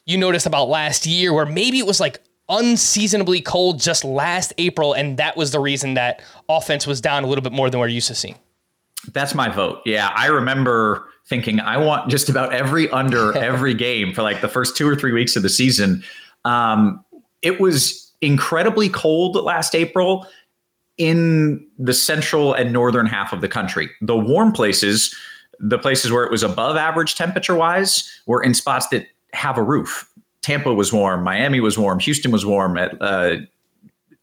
you 0.04 0.18
noticed 0.18 0.46
about 0.46 0.68
last 0.68 1.06
year 1.06 1.32
where 1.32 1.46
maybe 1.46 1.78
it 1.78 1.86
was 1.86 2.00
like 2.00 2.20
unseasonably 2.48 3.40
cold 3.40 3.78
just 3.78 4.04
last 4.04 4.52
April, 4.58 4.94
and 4.94 5.18
that 5.18 5.36
was 5.36 5.50
the 5.50 5.60
reason 5.60 5.94
that 5.94 6.22
offense 6.48 6.86
was 6.86 7.00
down 7.00 7.24
a 7.24 7.26
little 7.26 7.42
bit 7.42 7.52
more 7.52 7.68
than 7.68 7.78
we're 7.78 7.88
used 7.88 8.08
to 8.08 8.14
seeing? 8.14 8.36
That's 9.12 9.34
my 9.34 9.48
vote. 9.48 9.80
Yeah, 9.84 10.12
I 10.14 10.26
remember 10.26 11.08
thinking 11.26 11.60
I 11.60 11.76
want 11.76 12.10
just 12.10 12.28
about 12.28 12.52
every 12.52 12.88
under 12.90 13.36
every 13.38 13.74
game 13.74 14.12
for 14.12 14.22
like 14.22 14.40
the 14.40 14.48
first 14.48 14.76
two 14.76 14.88
or 14.88 14.96
three 14.96 15.12
weeks 15.12 15.36
of 15.36 15.42
the 15.42 15.48
season. 15.48 16.02
Um, 16.44 17.04
it 17.42 17.60
was 17.60 18.12
incredibly 18.20 18.88
cold 18.88 19.36
last 19.36 19.74
April 19.74 20.26
in 20.96 21.64
the 21.78 21.94
central 21.94 22.52
and 22.52 22.72
northern 22.72 23.06
half 23.06 23.32
of 23.32 23.40
the 23.40 23.48
country. 23.48 23.88
The 24.00 24.16
warm 24.16 24.52
places, 24.52 25.14
the 25.60 25.78
places 25.78 26.10
where 26.10 26.24
it 26.24 26.30
was 26.30 26.42
above 26.42 26.76
average 26.76 27.14
temperature 27.14 27.54
wise, 27.54 28.10
were 28.26 28.42
in 28.42 28.54
spots 28.54 28.88
that 28.88 29.06
have 29.32 29.56
a 29.56 29.62
roof. 29.62 30.10
Tampa 30.42 30.74
was 30.74 30.92
warm, 30.92 31.22
Miami 31.22 31.60
was 31.60 31.78
warm, 31.78 32.00
Houston 32.00 32.32
was 32.32 32.44
warm. 32.44 32.76
At 32.76 33.00
uh, 33.00 33.36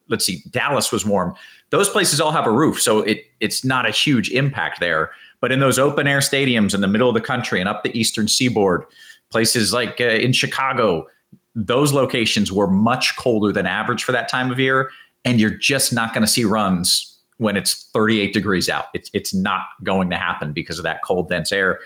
let's 0.09 0.25
see, 0.25 0.43
Dallas 0.49 0.91
was 0.91 1.05
warm. 1.05 1.33
Those 1.71 1.89
places 1.89 2.21
all 2.21 2.31
have 2.31 2.45
a 2.45 2.51
roof, 2.51 2.81
so 2.81 2.99
it 2.99 3.25
it's 3.39 3.63
not 3.63 3.87
a 3.87 3.91
huge 3.91 4.29
impact 4.31 4.79
there. 4.79 5.11
But 5.41 5.51
in 5.51 5.59
those 5.59 5.77
open 5.77 6.07
air 6.07 6.19
stadiums 6.19 6.73
in 6.73 6.81
the 6.81 6.87
middle 6.87 7.09
of 7.09 7.13
the 7.13 7.21
country 7.21 7.59
and 7.59 7.67
up 7.67 7.83
the 7.83 7.97
eastern 7.97 8.27
seaboard, 8.27 8.85
places 9.29 9.73
like 9.73 9.99
uh, 9.99 10.05
in 10.05 10.31
Chicago, 10.31 11.07
those 11.55 11.93
locations 11.93 12.51
were 12.51 12.67
much 12.67 13.15
colder 13.17 13.51
than 13.51 13.65
average 13.65 14.03
for 14.03 14.11
that 14.11 14.29
time 14.29 14.51
of 14.51 14.59
year, 14.59 14.89
and 15.23 15.39
you're 15.39 15.51
just 15.51 15.93
not 15.93 16.13
going 16.13 16.21
to 16.21 16.27
see 16.27 16.45
runs 16.45 17.17
when 17.37 17.57
it's 17.57 17.89
38 17.93 18.33
degrees 18.33 18.69
out. 18.69 18.85
It's 18.93 19.09
it's 19.13 19.33
not 19.33 19.63
going 19.83 20.09
to 20.09 20.17
happen 20.17 20.53
because 20.53 20.79
of 20.79 20.83
that 20.83 21.03
cold, 21.03 21.29
dense 21.29 21.51
air, 21.51 21.79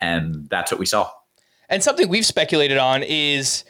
and 0.00 0.48
that's 0.48 0.70
what 0.70 0.78
we 0.78 0.86
saw. 0.86 1.10
And 1.68 1.82
something 1.82 2.08
we've 2.08 2.26
speculated 2.26 2.76
on 2.76 3.02
is 3.02 3.64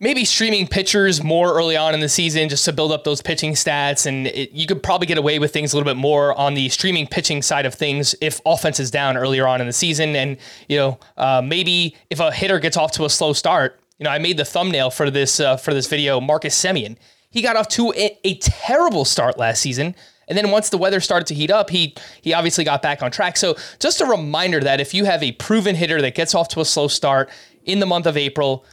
maybe 0.00 0.24
streaming 0.24 0.66
pitchers 0.66 1.22
more 1.22 1.54
early 1.54 1.76
on 1.76 1.92
in 1.92 2.00
the 2.00 2.08
season 2.08 2.48
just 2.48 2.64
to 2.64 2.72
build 2.72 2.92
up 2.92 3.04
those 3.04 3.20
pitching 3.20 3.52
stats. 3.52 4.06
And 4.06 4.28
it, 4.28 4.52
you 4.52 4.66
could 4.66 4.82
probably 4.82 5.06
get 5.06 5.18
away 5.18 5.38
with 5.38 5.52
things 5.52 5.72
a 5.72 5.76
little 5.76 5.92
bit 5.92 5.98
more 5.98 6.38
on 6.38 6.54
the 6.54 6.68
streaming 6.68 7.06
pitching 7.06 7.42
side 7.42 7.66
of 7.66 7.74
things 7.74 8.14
if 8.20 8.40
offense 8.46 8.78
is 8.78 8.90
down 8.90 9.16
earlier 9.16 9.46
on 9.46 9.60
in 9.60 9.66
the 9.66 9.72
season. 9.72 10.14
And, 10.14 10.36
you 10.68 10.76
know, 10.76 10.98
uh, 11.16 11.42
maybe 11.44 11.96
if 12.10 12.20
a 12.20 12.32
hitter 12.32 12.58
gets 12.58 12.76
off 12.76 12.92
to 12.92 13.04
a 13.04 13.10
slow 13.10 13.32
start, 13.32 13.80
you 13.98 14.04
know, 14.04 14.10
I 14.10 14.18
made 14.18 14.36
the 14.36 14.44
thumbnail 14.44 14.90
for 14.90 15.10
this 15.10 15.40
uh, 15.40 15.56
for 15.56 15.74
this 15.74 15.88
video, 15.88 16.20
Marcus 16.20 16.54
Semien. 16.54 16.96
He 17.30 17.42
got 17.42 17.56
off 17.56 17.68
to 17.70 17.92
a, 17.94 18.16
a 18.24 18.38
terrible 18.38 19.04
start 19.04 19.36
last 19.38 19.60
season. 19.60 19.94
And 20.28 20.36
then 20.36 20.50
once 20.50 20.68
the 20.68 20.78
weather 20.78 21.00
started 21.00 21.26
to 21.28 21.34
heat 21.34 21.50
up, 21.50 21.70
he 21.70 21.94
he 22.22 22.32
obviously 22.32 22.62
got 22.62 22.80
back 22.80 23.02
on 23.02 23.10
track. 23.10 23.36
So 23.36 23.56
just 23.80 24.00
a 24.00 24.06
reminder 24.06 24.60
that 24.60 24.80
if 24.80 24.94
you 24.94 25.04
have 25.06 25.22
a 25.22 25.32
proven 25.32 25.74
hitter 25.74 26.00
that 26.02 26.14
gets 26.14 26.34
off 26.34 26.48
to 26.50 26.60
a 26.60 26.64
slow 26.64 26.86
start 26.86 27.28
in 27.64 27.80
the 27.80 27.86
month 27.86 28.06
of 28.06 28.16
April, 28.16 28.64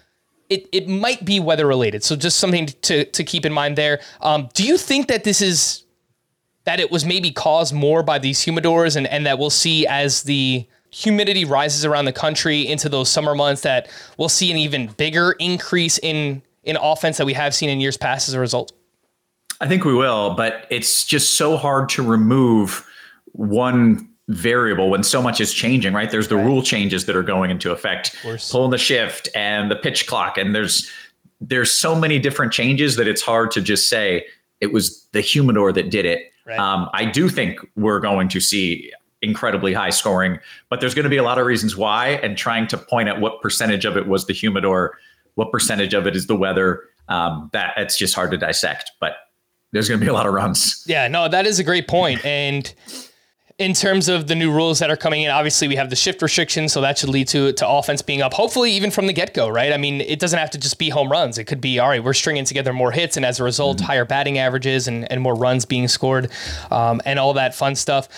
it, 0.49 0.67
it 0.71 0.87
might 0.87 1.25
be 1.25 1.39
weather 1.39 1.65
related. 1.65 2.03
So 2.03 2.15
just 2.15 2.37
something 2.37 2.67
to, 2.83 3.05
to 3.05 3.23
keep 3.23 3.45
in 3.45 3.53
mind 3.53 3.77
there. 3.77 4.01
Um, 4.21 4.49
do 4.53 4.63
you 4.63 4.77
think 4.77 5.07
that 5.07 5.23
this 5.23 5.41
is 5.41 5.83
that 6.65 6.79
it 6.79 6.91
was 6.91 7.05
maybe 7.05 7.31
caused 7.31 7.73
more 7.73 8.03
by 8.03 8.19
these 8.19 8.43
humidors 8.43 8.95
and, 8.95 9.07
and 9.07 9.25
that 9.25 9.37
we'll 9.37 9.49
see 9.51 9.85
as 9.87 10.23
the 10.23 10.67
humidity 10.91 11.45
rises 11.45 11.85
around 11.85 12.05
the 12.05 12.13
country 12.13 12.67
into 12.67 12.89
those 12.89 13.09
summer 13.09 13.35
months 13.35 13.61
that 13.61 13.89
we'll 14.17 14.29
see 14.29 14.49
an 14.51 14.57
even 14.57 14.87
bigger 14.97 15.33
increase 15.33 15.97
in 15.99 16.41
in 16.63 16.77
offense 16.77 17.17
that 17.17 17.25
we 17.25 17.33
have 17.33 17.53
seen 17.53 17.69
in 17.69 17.79
years 17.79 17.95
past 17.95 18.27
as 18.27 18.33
a 18.33 18.39
result? 18.39 18.71
I 19.61 19.67
think 19.67 19.85
we 19.85 19.93
will, 19.93 20.33
but 20.33 20.65
it's 20.71 21.05
just 21.05 21.35
so 21.35 21.57
hard 21.57 21.89
to 21.89 22.03
remove 22.03 22.85
one 23.33 24.09
variable 24.29 24.89
when 24.89 25.03
so 25.03 25.21
much 25.21 25.39
is 25.39 25.53
changing, 25.53 25.93
right? 25.93 26.09
There's 26.09 26.27
the 26.27 26.35
right. 26.35 26.45
rule 26.45 26.61
changes 26.61 27.05
that 27.05 27.15
are 27.15 27.23
going 27.23 27.51
into 27.51 27.71
effect, 27.71 28.15
pulling 28.49 28.71
the 28.71 28.77
shift 28.77 29.29
and 29.35 29.69
the 29.69 29.75
pitch 29.75 30.07
clock, 30.07 30.37
and 30.37 30.55
there's 30.55 30.89
there's 31.41 31.71
so 31.71 31.95
many 31.95 32.17
different 32.17 32.51
changes 32.51 32.95
that 32.95 33.07
it's 33.07 33.21
hard 33.21 33.51
to 33.51 33.61
just 33.61 33.89
say 33.89 34.25
it 34.61 34.71
was 34.71 35.05
the 35.11 35.21
humidor 35.21 35.71
that 35.73 35.89
did 35.89 36.05
it. 36.05 36.31
Right. 36.45 36.57
Um, 36.57 36.89
I 36.93 37.05
do 37.05 37.29
think 37.29 37.59
we're 37.75 37.99
going 37.99 38.29
to 38.29 38.39
see 38.39 38.91
incredibly 39.21 39.73
high 39.73 39.89
scoring, 39.89 40.39
but 40.69 40.79
there's 40.79 40.93
going 40.93 41.03
to 41.03 41.09
be 41.09 41.17
a 41.17 41.23
lot 41.23 41.37
of 41.37 41.45
reasons 41.45 41.75
why, 41.75 42.19
and 42.23 42.37
trying 42.37 42.67
to 42.67 42.77
point 42.77 43.09
at 43.09 43.19
what 43.19 43.41
percentage 43.41 43.85
of 43.85 43.97
it 43.97 44.07
was 44.07 44.25
the 44.27 44.33
humidor, 44.33 44.97
what 45.35 45.51
percentage 45.51 45.93
of 45.93 46.07
it 46.07 46.15
is 46.15 46.27
the 46.27 46.35
weather. 46.35 46.81
Um, 47.07 47.51
that 47.53 47.75
it's 47.77 47.97
just 47.97 48.15
hard 48.15 48.31
to 48.31 48.37
dissect, 48.37 48.91
but 48.99 49.13
there's 49.71 49.87
going 49.87 49.99
to 49.99 50.03
be 50.05 50.09
a 50.09 50.13
lot 50.13 50.25
of 50.25 50.33
runs. 50.33 50.83
Yeah, 50.87 51.07
no, 51.07 51.27
that 51.27 51.45
is 51.45 51.59
a 51.59 51.63
great. 51.63 51.87
And 51.93 52.73
in 53.57 53.73
terms 53.73 54.09
of 54.09 54.27
the 54.27 54.35
new 54.35 54.51
rules 54.51 54.79
that 54.79 54.89
are 54.89 54.97
coming 54.97 55.21
in, 55.21 55.31
obviously 55.31 55.69
we 55.69 55.77
have 55.77 55.89
the 55.89 55.95
shift 55.95 56.21
restriction, 56.21 56.67
so 56.67 56.81
that 56.81 56.97
should 56.97 57.09
lead 57.09 57.27
to 57.29 57.53
to 57.53 57.67
offense 57.67 58.01
being 58.01 58.21
up. 58.21 58.33
Hopefully, 58.33 58.71
even 58.73 58.91
from 58.91 59.07
the 59.07 59.13
get 59.13 59.33
go, 59.33 59.47
right? 59.47 59.71
I 59.71 59.77
mean, 59.77 60.01
it 60.01 60.19
doesn't 60.19 60.37
have 60.37 60.51
to 60.51 60.57
just 60.57 60.77
be 60.77 60.89
home 60.89 61.09
runs. 61.09 61.37
It 61.37 61.45
could 61.45 61.61
be 61.61 61.79
all 61.79 61.87
right. 61.87 62.03
We're 62.03 62.13
stringing 62.13 62.43
together 62.43 62.73
more 62.73 62.91
hits, 62.91 63.15
and 63.15 63.25
as 63.25 63.39
a 63.39 63.45
result, 63.45 63.77
mm-hmm. 63.77 63.85
higher 63.85 64.05
batting 64.05 64.37
averages 64.39 64.89
and 64.89 65.09
and 65.09 65.21
more 65.21 65.35
runs 65.35 65.63
being 65.63 65.87
scored, 65.87 66.31
um, 66.69 67.01
and 67.05 67.17
all 67.17 67.33
that 67.33 67.55
fun 67.55 67.75
stuff. 67.75 68.09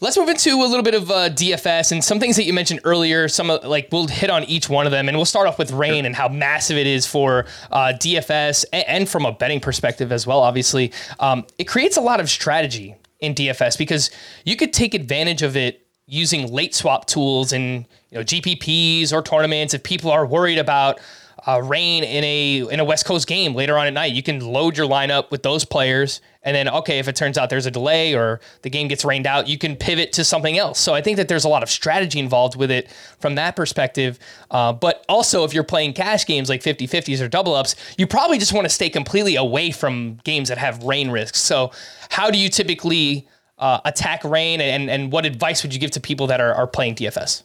Let's 0.00 0.16
move 0.16 0.28
into 0.28 0.50
a 0.50 0.66
little 0.66 0.82
bit 0.82 0.94
of 0.94 1.10
uh, 1.10 1.30
DFS 1.30 1.90
and 1.90 2.04
some 2.04 2.20
things 2.20 2.36
that 2.36 2.44
you 2.44 2.52
mentioned 2.52 2.80
earlier. 2.84 3.26
Some 3.26 3.48
of, 3.50 3.64
like 3.64 3.88
we'll 3.90 4.06
hit 4.06 4.28
on 4.28 4.44
each 4.44 4.68
one 4.68 4.86
of 4.86 4.92
them, 4.92 5.08
and 5.08 5.16
we'll 5.16 5.24
start 5.24 5.48
off 5.48 5.58
with 5.58 5.72
rain 5.72 6.04
and 6.04 6.14
how 6.14 6.28
massive 6.28 6.76
it 6.76 6.86
is 6.86 7.04
for 7.04 7.46
uh, 7.72 7.94
DFS 7.96 8.64
and, 8.72 8.84
and, 8.86 9.08
from 9.08 9.24
a 9.24 9.32
betting 9.32 9.60
perspective 9.60 10.12
as 10.12 10.24
well. 10.24 10.40
Obviously, 10.40 10.92
um, 11.18 11.46
it 11.58 11.64
creates 11.64 11.96
a 11.96 12.00
lot 12.00 12.20
of 12.20 12.28
strategy 12.30 12.94
in 13.24 13.34
DFS 13.34 13.76
because 13.78 14.10
you 14.44 14.56
could 14.56 14.72
take 14.72 14.94
advantage 14.94 15.42
of 15.42 15.56
it 15.56 15.86
using 16.06 16.52
late 16.52 16.74
swap 16.74 17.06
tools 17.06 17.52
and 17.52 17.86
you 18.10 18.18
know 18.18 18.24
GPPs 18.24 19.12
or 19.12 19.22
tournaments 19.22 19.74
if 19.74 19.82
people 19.82 20.10
are 20.10 20.26
worried 20.26 20.58
about 20.58 21.00
uh, 21.46 21.60
rain 21.62 22.04
in 22.04 22.24
a 22.24 22.72
in 22.72 22.80
a 22.80 22.84
West 22.84 23.04
Coast 23.04 23.26
game 23.26 23.54
later 23.54 23.76
on 23.76 23.86
at 23.86 23.92
night. 23.92 24.12
You 24.12 24.22
can 24.22 24.40
load 24.40 24.76
your 24.76 24.88
lineup 24.88 25.30
with 25.30 25.42
those 25.42 25.64
players, 25.64 26.20
and 26.42 26.56
then 26.56 26.68
okay, 26.68 26.98
if 26.98 27.08
it 27.08 27.16
turns 27.16 27.36
out 27.36 27.50
there's 27.50 27.66
a 27.66 27.70
delay 27.70 28.14
or 28.14 28.40
the 28.62 28.70
game 28.70 28.88
gets 28.88 29.04
rained 29.04 29.26
out, 29.26 29.46
you 29.46 29.58
can 29.58 29.76
pivot 29.76 30.12
to 30.14 30.24
something 30.24 30.56
else. 30.56 30.78
So 30.78 30.94
I 30.94 31.02
think 31.02 31.16
that 31.18 31.28
there's 31.28 31.44
a 31.44 31.48
lot 31.48 31.62
of 31.62 31.70
strategy 31.70 32.18
involved 32.18 32.56
with 32.56 32.70
it 32.70 32.90
from 33.18 33.34
that 33.34 33.56
perspective. 33.56 34.18
Uh, 34.50 34.72
but 34.72 35.04
also, 35.08 35.44
if 35.44 35.52
you're 35.52 35.64
playing 35.64 35.92
cash 35.92 36.26
games 36.26 36.48
like 36.48 36.62
50-50s 36.62 37.20
or 37.20 37.28
double 37.28 37.54
ups, 37.54 37.76
you 37.98 38.06
probably 38.06 38.38
just 38.38 38.52
want 38.52 38.64
to 38.64 38.70
stay 38.70 38.88
completely 38.88 39.36
away 39.36 39.70
from 39.70 40.18
games 40.24 40.48
that 40.48 40.58
have 40.58 40.82
rain 40.82 41.10
risks. 41.10 41.40
So 41.40 41.72
how 42.10 42.30
do 42.30 42.38
you 42.38 42.48
typically 42.48 43.28
uh, 43.58 43.80
attack 43.84 44.24
rain, 44.24 44.60
and 44.60 44.90
and 44.90 45.12
what 45.12 45.26
advice 45.26 45.62
would 45.62 45.74
you 45.74 45.80
give 45.80 45.90
to 45.92 46.00
people 46.00 46.26
that 46.28 46.40
are, 46.40 46.54
are 46.54 46.66
playing 46.66 46.94
DFS? 46.94 47.42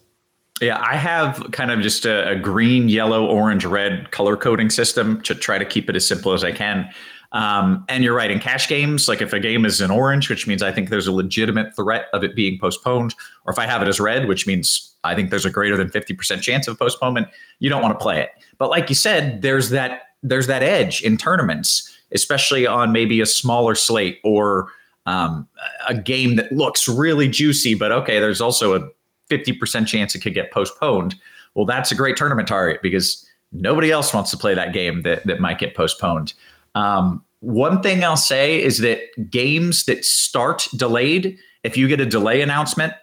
Yeah, 0.61 0.81
I 0.85 0.95
have 0.95 1.49
kind 1.51 1.71
of 1.71 1.79
just 1.79 2.05
a, 2.05 2.29
a, 2.31 2.35
green, 2.35 2.89
yellow, 2.89 3.25
orange, 3.25 3.65
red 3.65 4.11
color 4.11 4.35
coding 4.35 4.69
system 4.69 5.21
to 5.21 5.33
try 5.33 5.57
to 5.57 5.65
keep 5.65 5.89
it 5.89 5.95
as 5.95 6.05
simple 6.05 6.33
as 6.33 6.43
I 6.43 6.51
can. 6.51 6.89
Um, 7.31 7.85
and 7.87 8.03
you're 8.03 8.15
right, 8.15 8.31
in 8.31 8.39
cash 8.39 8.67
games, 8.67 9.07
like 9.07 9.21
if 9.21 9.33
a 9.33 9.39
game 9.39 9.63
is 9.63 9.81
in 9.81 9.91
orange, 9.91 10.29
which 10.29 10.47
means 10.47 10.63
I 10.63 10.71
think 10.71 10.89
there's 10.89 11.07
a 11.07 11.11
legitimate 11.11 11.75
threat 11.75 12.07
of 12.11 12.23
it 12.23 12.35
being 12.35 12.59
postponed, 12.59 13.13
or 13.45 13.53
if 13.53 13.59
I 13.59 13.67
have 13.67 13.81
it 13.81 13.87
as 13.87 13.99
red, 13.99 14.27
which 14.27 14.47
means 14.47 14.95
I 15.03 15.15
think 15.15 15.29
there's 15.29 15.45
a 15.45 15.51
greater 15.51 15.77
than 15.77 15.89
50% 15.89 16.41
chance 16.41 16.67
of 16.67 16.77
postponement, 16.77 17.27
you 17.59 17.69
don't 17.69 17.81
want 17.81 17.97
to 17.97 18.03
play 18.03 18.19
it. 18.19 18.31
But 18.57 18.69
like 18.69 18.89
you 18.89 18.95
said, 18.95 19.41
there's 19.41 19.69
that 19.69 20.01
there's 20.23 20.47
that 20.47 20.63
edge 20.63 21.01
in 21.01 21.17
tournaments, 21.17 21.95
especially 22.11 22.67
on 22.67 22.91
maybe 22.91 23.21
a 23.21 23.25
smaller 23.25 23.75
slate 23.75 24.19
or 24.23 24.67
um, 25.05 25.47
a 25.87 25.95
game 25.95 26.35
that 26.35 26.51
looks 26.51 26.89
really 26.89 27.29
juicy, 27.29 27.73
but 27.73 27.91
okay, 27.91 28.19
there's 28.19 28.41
also 28.41 28.75
a 28.75 28.89
50% 29.29 29.87
chance 29.87 30.15
it 30.15 30.19
could 30.19 30.33
get 30.33 30.51
postponed. 30.51 31.15
Well, 31.55 31.65
that's 31.65 31.91
a 31.91 31.95
great 31.95 32.17
tournament 32.17 32.47
target 32.47 32.81
because 32.81 33.25
nobody 33.51 33.91
else 33.91 34.13
wants 34.13 34.31
to 34.31 34.37
play 34.37 34.53
that 34.53 34.73
game 34.73 35.01
that, 35.01 35.25
that 35.25 35.39
might 35.39 35.59
get 35.59 35.75
postponed. 35.75 36.33
Um, 36.75 37.23
one 37.41 37.81
thing 37.81 38.03
I'll 38.03 38.17
say 38.17 38.61
is 38.61 38.79
that 38.79 38.99
games 39.29 39.85
that 39.85 40.03
start 40.03 40.67
delayed, 40.75 41.37
if 41.63 41.77
you 41.77 41.87
get 41.87 41.99
a 41.99 42.05
delay 42.05 42.41
announcement 42.41 42.93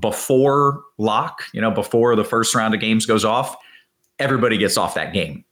before 0.00 0.82
lock, 0.98 1.42
you 1.52 1.60
know, 1.60 1.70
before 1.70 2.16
the 2.16 2.24
first 2.24 2.54
round 2.54 2.74
of 2.74 2.80
games 2.80 3.06
goes 3.06 3.24
off, 3.24 3.56
everybody 4.18 4.56
gets 4.56 4.76
off 4.76 4.94
that 4.94 5.12
game. 5.12 5.44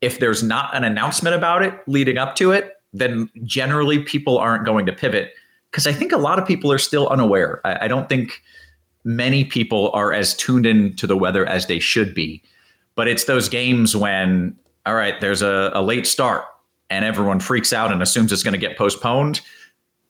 If 0.00 0.18
there's 0.18 0.42
not 0.42 0.74
an 0.76 0.84
announcement 0.84 1.34
about 1.34 1.62
it 1.62 1.74
leading 1.86 2.18
up 2.18 2.36
to 2.36 2.52
it, 2.52 2.74
then 2.92 3.30
generally 3.44 4.00
people 4.00 4.38
aren't 4.38 4.64
going 4.64 4.86
to 4.86 4.92
pivot 4.92 5.32
because 5.70 5.86
I 5.86 5.92
think 5.92 6.12
a 6.12 6.16
lot 6.16 6.38
of 6.38 6.46
people 6.46 6.72
are 6.72 6.78
still 6.78 7.08
unaware. 7.08 7.60
I, 7.64 7.84
I 7.84 7.88
don't 7.88 8.08
think 8.08 8.42
many 9.04 9.44
people 9.44 9.90
are 9.92 10.12
as 10.12 10.34
tuned 10.34 10.66
in 10.66 10.94
to 10.96 11.06
the 11.06 11.16
weather 11.16 11.46
as 11.46 11.66
they 11.66 11.78
should 11.78 12.14
be. 12.14 12.42
But 12.94 13.08
it's 13.08 13.24
those 13.24 13.48
games 13.48 13.94
when, 13.94 14.56
all 14.84 14.94
right, 14.94 15.20
there's 15.20 15.42
a, 15.42 15.70
a 15.74 15.82
late 15.82 16.06
start 16.06 16.44
and 16.90 17.04
everyone 17.04 17.40
freaks 17.40 17.72
out 17.72 17.92
and 17.92 18.02
assumes 18.02 18.32
it's 18.32 18.42
going 18.42 18.52
to 18.52 18.58
get 18.58 18.76
postponed. 18.76 19.40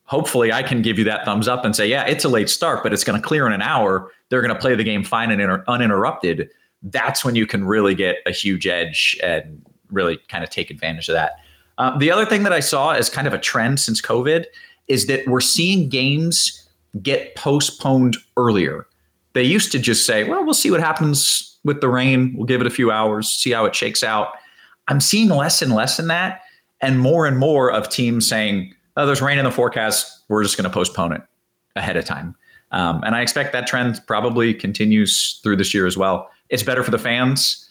Hopefully, 0.05 0.51
I 0.51 0.63
can 0.63 0.81
give 0.81 0.97
you 0.97 1.03
that 1.05 1.23
thumbs 1.23 1.47
up 1.47 1.65
and 1.65 1.75
say, 1.75 1.87
yeah, 1.87 2.03
it's 2.05 2.25
a 2.25 2.29
late 2.29 2.49
start, 2.49 2.81
but 2.81 2.93
it's 2.93 3.03
going 3.03 3.21
to 3.21 3.25
clear 3.25 3.45
in 3.45 3.53
an 3.53 3.61
hour. 3.61 4.11
They're 4.29 4.41
going 4.41 4.53
to 4.53 4.59
play 4.59 4.75
the 4.75 4.83
game 4.83 5.03
fine 5.03 5.29
and 5.29 5.39
inter- 5.39 5.63
uninterrupted. 5.67 6.49
That's 6.81 7.23
when 7.23 7.35
you 7.35 7.45
can 7.45 7.63
really 7.63 7.93
get 7.93 8.17
a 8.25 8.31
huge 8.31 8.65
edge 8.65 9.19
and 9.21 9.63
really 9.91 10.17
kind 10.29 10.43
of 10.43 10.49
take 10.49 10.71
advantage 10.71 11.09
of 11.09 11.13
that. 11.13 11.33
Uh, 11.77 11.97
the 11.97 12.11
other 12.11 12.25
thing 12.25 12.43
that 12.43 12.53
I 12.53 12.59
saw 12.59 12.91
as 12.91 13.09
kind 13.09 13.27
of 13.27 13.33
a 13.33 13.37
trend 13.37 13.79
since 13.79 14.01
COVID 14.01 14.45
is 14.87 15.05
that 15.05 15.27
we're 15.27 15.41
seeing 15.41 15.89
games 15.89 16.68
get 17.01 17.35
postponed 17.35 18.17
earlier 18.37 18.87
they 19.33 19.43
used 19.43 19.71
to 19.71 19.79
just 19.79 20.05
say, 20.05 20.23
well, 20.23 20.43
we'll 20.43 20.53
see 20.53 20.71
what 20.71 20.79
happens 20.79 21.57
with 21.63 21.81
the 21.81 21.89
rain. 21.89 22.33
We'll 22.35 22.45
give 22.45 22.61
it 22.61 22.67
a 22.67 22.71
few 22.71 22.91
hours, 22.91 23.29
see 23.29 23.51
how 23.51 23.65
it 23.65 23.75
shakes 23.75 24.03
out. 24.03 24.33
I'm 24.87 24.99
seeing 24.99 25.29
less 25.29 25.61
and 25.61 25.73
less 25.73 25.99
in 25.99 26.07
that, 26.07 26.41
and 26.81 26.99
more 26.99 27.25
and 27.25 27.37
more 27.37 27.71
of 27.71 27.89
teams 27.89 28.27
saying, 28.27 28.73
oh, 28.97 29.05
there's 29.05 29.21
rain 29.21 29.37
in 29.37 29.45
the 29.45 29.51
forecast. 29.51 30.23
We're 30.29 30.43
just 30.43 30.57
going 30.57 30.69
to 30.69 30.73
postpone 30.73 31.13
it 31.13 31.21
ahead 31.75 31.95
of 31.95 32.05
time. 32.05 32.35
Um, 32.71 33.03
and 33.03 33.15
I 33.15 33.21
expect 33.21 33.53
that 33.53 33.67
trend 33.67 34.01
probably 34.07 34.53
continues 34.53 35.39
through 35.43 35.57
this 35.57 35.73
year 35.73 35.85
as 35.85 35.97
well. 35.97 36.29
It's 36.49 36.63
better 36.63 36.83
for 36.83 36.91
the 36.91 36.99
fans. 36.99 37.67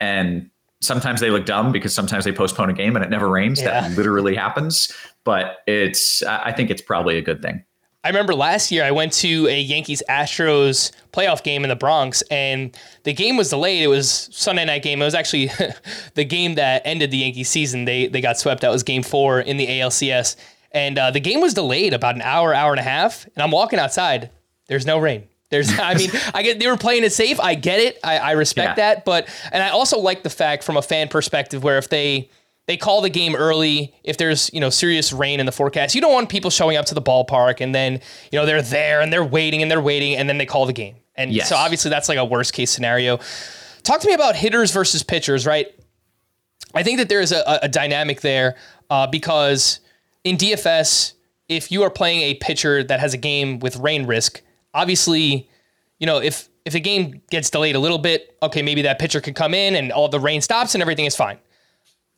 And 0.00 0.50
sometimes 0.80 1.20
they 1.20 1.30
look 1.30 1.46
dumb 1.46 1.72
because 1.72 1.94
sometimes 1.94 2.24
they 2.24 2.32
postpone 2.32 2.70
a 2.70 2.72
game 2.74 2.94
and 2.96 3.04
it 3.04 3.10
never 3.10 3.28
rains. 3.28 3.60
Yeah. 3.60 3.80
That 3.80 3.96
literally 3.96 4.34
happens. 4.34 4.94
But 5.24 5.58
it's, 5.66 6.22
I 6.22 6.52
think 6.52 6.70
it's 6.70 6.82
probably 6.82 7.16
a 7.16 7.22
good 7.22 7.42
thing. 7.42 7.64
I 8.04 8.08
remember 8.08 8.34
last 8.34 8.70
year 8.70 8.84
I 8.84 8.90
went 8.90 9.14
to 9.14 9.48
a 9.48 9.58
Yankees 9.58 10.02
Astros 10.10 10.92
playoff 11.10 11.42
game 11.42 11.64
in 11.64 11.70
the 11.70 11.76
Bronx 11.76 12.20
and 12.30 12.76
the 13.04 13.14
game 13.14 13.38
was 13.38 13.48
delayed. 13.48 13.82
It 13.82 13.86
was 13.86 14.28
Sunday 14.30 14.66
night 14.66 14.82
game. 14.82 15.00
It 15.00 15.06
was 15.06 15.14
actually 15.14 15.50
the 16.14 16.24
game 16.24 16.56
that 16.56 16.82
ended 16.84 17.10
the 17.10 17.16
Yankees 17.16 17.48
season. 17.48 17.86
They 17.86 18.08
they 18.08 18.20
got 18.20 18.38
swept. 18.38 18.60
That 18.60 18.70
was 18.70 18.82
game 18.82 19.02
four 19.02 19.40
in 19.40 19.56
the 19.56 19.66
ALCS. 19.66 20.36
And 20.70 20.98
uh, 20.98 21.12
the 21.12 21.20
game 21.20 21.40
was 21.40 21.54
delayed 21.54 21.94
about 21.94 22.14
an 22.14 22.22
hour, 22.22 22.52
hour 22.52 22.72
and 22.72 22.80
a 22.80 22.84
half. 22.84 23.24
And 23.34 23.42
I'm 23.42 23.50
walking 23.50 23.78
outside. 23.78 24.30
There's 24.66 24.84
no 24.84 24.98
rain. 24.98 25.24
There's, 25.48 25.70
I 25.78 25.94
mean, 25.94 26.10
I 26.34 26.42
get 26.42 26.58
they 26.60 26.66
were 26.66 26.76
playing 26.76 27.04
it 27.04 27.12
safe. 27.14 27.40
I 27.40 27.54
get 27.54 27.80
it. 27.80 27.98
I, 28.04 28.18
I 28.18 28.30
respect 28.32 28.76
yeah. 28.76 28.94
that. 28.94 29.04
But 29.06 29.28
and 29.50 29.62
I 29.62 29.70
also 29.70 29.98
like 29.98 30.22
the 30.22 30.30
fact 30.30 30.62
from 30.62 30.76
a 30.76 30.82
fan 30.82 31.08
perspective 31.08 31.62
where 31.62 31.78
if 31.78 31.88
they 31.88 32.28
they 32.66 32.76
call 32.76 33.00
the 33.00 33.10
game 33.10 33.34
early 33.34 33.94
if 34.04 34.16
there's 34.16 34.50
you 34.52 34.60
know 34.60 34.70
serious 34.70 35.12
rain 35.12 35.40
in 35.40 35.46
the 35.46 35.52
forecast. 35.52 35.94
You 35.94 36.00
don't 36.00 36.12
want 36.12 36.28
people 36.28 36.50
showing 36.50 36.76
up 36.76 36.86
to 36.86 36.94
the 36.94 37.02
ballpark 37.02 37.60
and 37.60 37.74
then 37.74 38.00
you 38.32 38.38
know 38.38 38.46
they're 38.46 38.62
there 38.62 39.00
and 39.00 39.12
they're 39.12 39.24
waiting 39.24 39.62
and 39.62 39.70
they're 39.70 39.80
waiting 39.80 40.16
and 40.16 40.28
then 40.28 40.38
they 40.38 40.46
call 40.46 40.66
the 40.66 40.72
game. 40.72 40.96
And 41.14 41.32
yes. 41.32 41.48
so 41.48 41.56
obviously 41.56 41.90
that's 41.90 42.08
like 42.08 42.18
a 42.18 42.24
worst 42.24 42.52
case 42.52 42.70
scenario. 42.70 43.18
Talk 43.82 44.00
to 44.00 44.08
me 44.08 44.14
about 44.14 44.34
hitters 44.34 44.72
versus 44.72 45.02
pitchers, 45.02 45.46
right? 45.46 45.68
I 46.74 46.82
think 46.82 46.98
that 46.98 47.08
there 47.08 47.20
is 47.20 47.32
a, 47.32 47.60
a 47.62 47.68
dynamic 47.68 48.22
there 48.22 48.56
uh, 48.90 49.06
because 49.06 49.80
in 50.24 50.36
DFS, 50.36 51.12
if 51.48 51.70
you 51.70 51.82
are 51.82 51.90
playing 51.90 52.22
a 52.22 52.34
pitcher 52.34 52.82
that 52.82 52.98
has 53.00 53.14
a 53.14 53.18
game 53.18 53.58
with 53.58 53.76
rain 53.76 54.06
risk, 54.06 54.42
obviously, 54.72 55.48
you 55.98 56.06
know 56.06 56.18
if 56.18 56.48
if 56.64 56.72
the 56.72 56.80
game 56.80 57.20
gets 57.30 57.50
delayed 57.50 57.76
a 57.76 57.78
little 57.78 57.98
bit, 57.98 58.36
okay, 58.42 58.62
maybe 58.62 58.82
that 58.82 58.98
pitcher 58.98 59.20
could 59.20 59.34
come 59.34 59.52
in 59.52 59.76
and 59.76 59.92
all 59.92 60.08
the 60.08 60.18
rain 60.18 60.40
stops 60.40 60.74
and 60.74 60.80
everything 60.80 61.04
is 61.04 61.14
fine. 61.14 61.38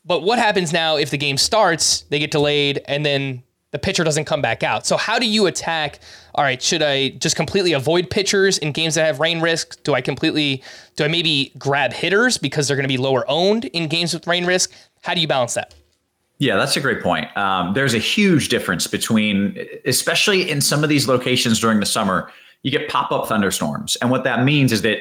But 0.06 0.22
what 0.22 0.38
happens 0.38 0.72
now 0.72 0.96
if 0.96 1.10
the 1.10 1.18
game 1.18 1.36
starts, 1.36 2.02
they 2.02 2.18
get 2.18 2.30
delayed, 2.30 2.80
and 2.86 3.04
then 3.04 3.42
the 3.72 3.78
pitcher 3.78 4.04
doesn't 4.04 4.25
come 4.25 4.40
back 4.40 4.62
out? 4.62 4.86
So 4.86 4.96
how 4.96 5.18
do 5.18 5.26
you 5.26 5.46
attack? 5.46 5.98
All 6.34 6.44
right, 6.44 6.62
should 6.62 6.82
I 6.82 7.10
just 7.10 7.34
completely 7.34 7.72
avoid 7.72 8.08
pitchers 8.08 8.56
in 8.58 8.72
games 8.72 8.94
that 8.94 9.04
have 9.04 9.20
rain 9.20 9.40
risk? 9.40 9.82
Do 9.82 9.94
I 9.94 10.00
completely 10.00 10.62
do 10.94 11.04
I 11.04 11.08
maybe 11.08 11.52
grab 11.58 11.92
hitters 11.92 12.38
because 12.38 12.68
they're 12.68 12.76
going 12.76 12.84
to 12.84 12.88
be 12.88 12.96
lower 12.96 13.25
owned 13.28 13.66
in 13.66 13.88
games 13.88 14.14
with 14.14 14.26
rain 14.26 14.46
risk? 14.46 14.72
How 15.02 15.14
do 15.14 15.20
you 15.20 15.28
balance 15.28 15.54
that? 15.54 15.75
Yeah, 16.38 16.56
that's 16.56 16.76
a 16.76 16.80
great 16.80 17.02
point. 17.02 17.34
Um, 17.36 17.75
there's 17.75 17.94
a 17.94 17.98
huge 17.98 18.48
difference 18.50 18.86
between, 18.86 19.58
especially 19.86 20.50
in 20.50 20.60
some 20.60 20.82
of 20.82 20.90
these 20.90 21.08
locations 21.08 21.58
during 21.58 21.80
the 21.80 21.86
summer, 21.86 22.30
you 22.62 22.70
get 22.70 22.88
pop 22.88 23.10
up 23.10 23.26
thunderstorms. 23.26 23.96
And 23.96 24.10
what 24.10 24.25
that 24.25 24.44
means 24.44 24.70
is 24.70 24.82
that 24.82 24.98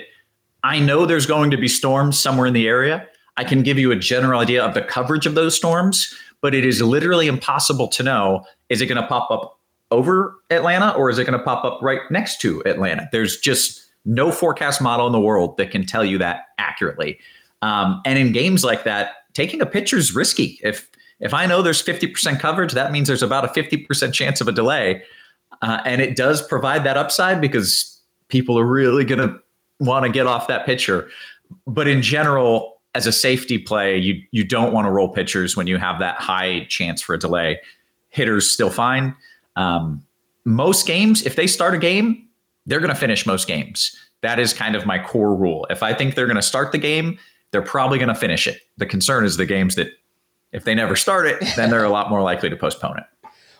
I 0.63 0.79
know 0.79 1.05
there's 1.05 1.25
going 1.25 1.51
to 1.51 1.57
be 1.57 1.67
storms 1.67 2.17
somewhere 2.17 2.47
in 2.47 2.53
the 2.53 2.67
area, 2.67 3.07
I 3.37 3.43
can 3.43 3.63
give 3.63 3.77
you 3.77 3.91
a 3.91 3.95
general 3.95 4.39
idea 4.39 4.63
of 4.63 4.73
the 4.73 4.81
coverage 4.81 5.25
of 5.25 5.35
those 5.35 5.55
storms, 5.55 6.13
but 6.41 6.55
it 6.55 6.65
is 6.65 6.81
literally 6.81 7.27
impossible 7.27 7.87
to 7.89 8.03
know 8.03 8.45
is 8.69 8.81
it 8.81 8.87
going 8.87 9.01
to 9.01 9.07
pop 9.07 9.29
up 9.31 9.59
over 9.91 10.35
Atlanta 10.49 10.91
or 10.91 11.09
is 11.09 11.19
it 11.19 11.25
going 11.25 11.37
to 11.37 11.43
pop 11.43 11.63
up 11.63 11.79
right 11.81 11.99
next 12.09 12.41
to 12.41 12.63
Atlanta? 12.65 13.07
There's 13.11 13.37
just 13.37 13.85
no 14.05 14.31
forecast 14.31 14.81
model 14.81 15.07
in 15.07 15.13
the 15.13 15.19
world 15.19 15.57
that 15.57 15.71
can 15.71 15.85
tell 15.85 16.05
you 16.05 16.17
that 16.19 16.45
accurately. 16.57 17.19
Um, 17.61 18.01
and 18.05 18.19
in 18.19 18.31
games 18.31 18.63
like 18.63 18.83
that, 18.83 19.11
taking 19.33 19.61
a 19.61 19.65
pitcher 19.65 19.97
is 19.97 20.13
risky. 20.13 20.59
If 20.63 20.89
if 21.21 21.33
I 21.33 21.45
know 21.45 21.61
there's 21.61 21.81
50% 21.81 22.41
coverage, 22.41 22.73
that 22.73 22.91
means 22.91 23.07
there's 23.07 23.23
about 23.23 23.45
a 23.45 23.47
50% 23.47 24.13
chance 24.13 24.41
of 24.41 24.49
a 24.49 24.51
delay. 24.51 25.01
Uh, 25.61 25.79
and 25.85 26.01
it 26.01 26.17
does 26.17 26.45
provide 26.45 26.83
that 26.83 26.97
upside 26.97 27.39
because 27.39 28.01
people 28.27 28.59
are 28.59 28.65
really 28.65 29.05
going 29.05 29.25
to 29.25 29.39
want 29.79 30.05
to 30.05 30.11
get 30.11 30.27
off 30.27 30.47
that 30.47 30.65
pitcher. 30.65 31.09
But 31.65 31.87
in 31.87 32.01
general, 32.01 32.74
as 32.95 33.05
a 33.05 33.11
safety 33.11 33.57
play, 33.59 33.97
you 33.97 34.21
you 34.31 34.43
don't 34.43 34.73
want 34.73 34.85
to 34.85 34.91
roll 34.91 35.09
pitchers 35.09 35.55
when 35.55 35.67
you 35.67 35.77
have 35.77 35.99
that 35.99 36.15
high 36.15 36.65
chance 36.69 37.01
for 37.01 37.13
a 37.13 37.19
delay. 37.19 37.59
Hitters 38.09 38.49
still 38.49 38.69
fine. 38.69 39.15
Um, 39.55 40.03
most 40.45 40.87
games, 40.87 41.25
if 41.25 41.35
they 41.35 41.47
start 41.47 41.75
a 41.75 41.77
game, 41.77 42.27
they're 42.65 42.79
going 42.79 42.93
to 42.93 42.99
finish 42.99 43.25
most 43.25 43.47
games. 43.47 43.95
That 44.21 44.39
is 44.39 44.53
kind 44.53 44.75
of 44.75 44.85
my 44.85 44.97
core 44.97 45.35
rule. 45.35 45.67
If 45.69 45.83
I 45.83 45.93
think 45.93 46.15
they're 46.15 46.25
going 46.25 46.35
to 46.35 46.41
start 46.41 46.71
the 46.71 46.77
game, 46.77 47.19
they're 47.51 47.61
probably 47.61 47.97
going 47.97 48.09
to 48.09 48.15
finish 48.15 48.47
it. 48.47 48.61
The 48.77 48.85
concern 48.85 49.25
is 49.25 49.37
the 49.37 49.45
games 49.45 49.75
that, 49.75 49.89
if 50.51 50.63
they 50.63 50.73
never 50.73 50.95
start 50.95 51.27
it, 51.27 51.43
then 51.57 51.69
they're 51.69 51.83
a 51.83 51.89
lot 51.89 52.09
more 52.09 52.21
likely 52.21 52.49
to 52.49 52.55
postpone 52.55 52.97
it. 52.97 53.03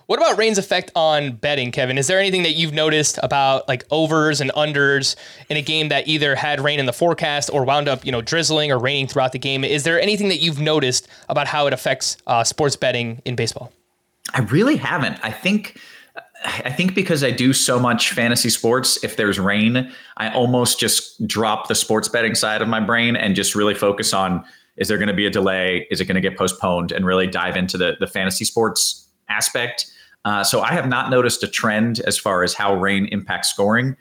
What 0.07 0.19
about 0.19 0.37
rain's 0.37 0.59
effect 0.59 0.91
on 0.95 1.31
betting, 1.31 1.71
Kevin? 1.71 1.97
Is 1.97 2.05
there 2.05 2.19
anything 2.19 2.43
that 2.43 2.51
you've 2.51 2.73
noticed 2.73 3.19
about 3.23 3.67
like 3.67 3.85
overs 3.89 4.39
and 4.39 4.51
unders 4.51 5.15
in 5.49 5.57
a 5.57 5.63
game 5.63 5.89
that 5.89 6.07
either 6.07 6.35
had 6.35 6.59
rain 6.59 6.79
in 6.79 6.85
the 6.85 6.93
forecast 6.93 7.49
or 7.51 7.63
wound 7.63 7.87
up, 7.87 8.05
you 8.05 8.11
know, 8.11 8.21
drizzling 8.21 8.71
or 8.71 8.77
raining 8.77 9.07
throughout 9.07 9.31
the 9.31 9.39
game? 9.39 9.63
Is 9.63 9.83
there 9.83 9.99
anything 9.99 10.29
that 10.29 10.41
you've 10.41 10.61
noticed 10.61 11.07
about 11.27 11.47
how 11.47 11.65
it 11.65 11.73
affects 11.73 12.17
uh, 12.27 12.43
sports 12.43 12.75
betting 12.75 13.19
in 13.25 13.35
baseball? 13.35 13.73
I 14.33 14.41
really 14.41 14.77
haven't. 14.77 15.17
I 15.23 15.31
think. 15.31 15.79
I 16.43 16.69
think 16.69 16.93
because 16.93 17.23
I 17.23 17.31
do 17.31 17.53
so 17.53 17.79
much 17.79 18.11
fantasy 18.11 18.51
sports, 18.51 19.03
if 19.03 19.17
there's 19.17 19.39
rain, 19.39 19.91
I 20.17 20.29
almost 20.29 20.79
just 20.79 21.25
drop 21.25 21.69
the 21.69 21.73
sports 21.73 22.07
betting 22.07 22.35
side 22.35 22.61
of 22.61 22.67
my 22.67 22.79
brain 22.79 23.15
and 23.15 23.35
just 23.35 23.55
really 23.55 23.73
focus 23.73 24.13
on 24.13 24.45
is 24.77 24.87
there 24.87 24.97
going 24.97 25.07
to 25.07 25.13
be 25.13 25.25
a 25.25 25.29
delay? 25.29 25.87
Is 25.89 26.01
it 26.01 26.05
going 26.05 26.15
to 26.15 26.21
get 26.21 26.37
postponed? 26.37 26.91
And 26.91 27.03
really 27.03 27.25
dive 27.25 27.55
into 27.55 27.77
the, 27.77 27.95
the 27.99 28.05
fantasy 28.05 28.45
sports 28.45 29.07
aspect. 29.27 29.91
Uh, 30.25 30.43
so 30.43 30.61
I 30.61 30.73
have 30.73 30.87
not 30.87 31.09
noticed 31.09 31.43
a 31.43 31.47
trend 31.47 31.99
as 32.01 32.17
far 32.17 32.43
as 32.43 32.53
how 32.53 32.75
rain 32.75 33.05
impacts 33.11 33.49
scoring. 33.49 33.95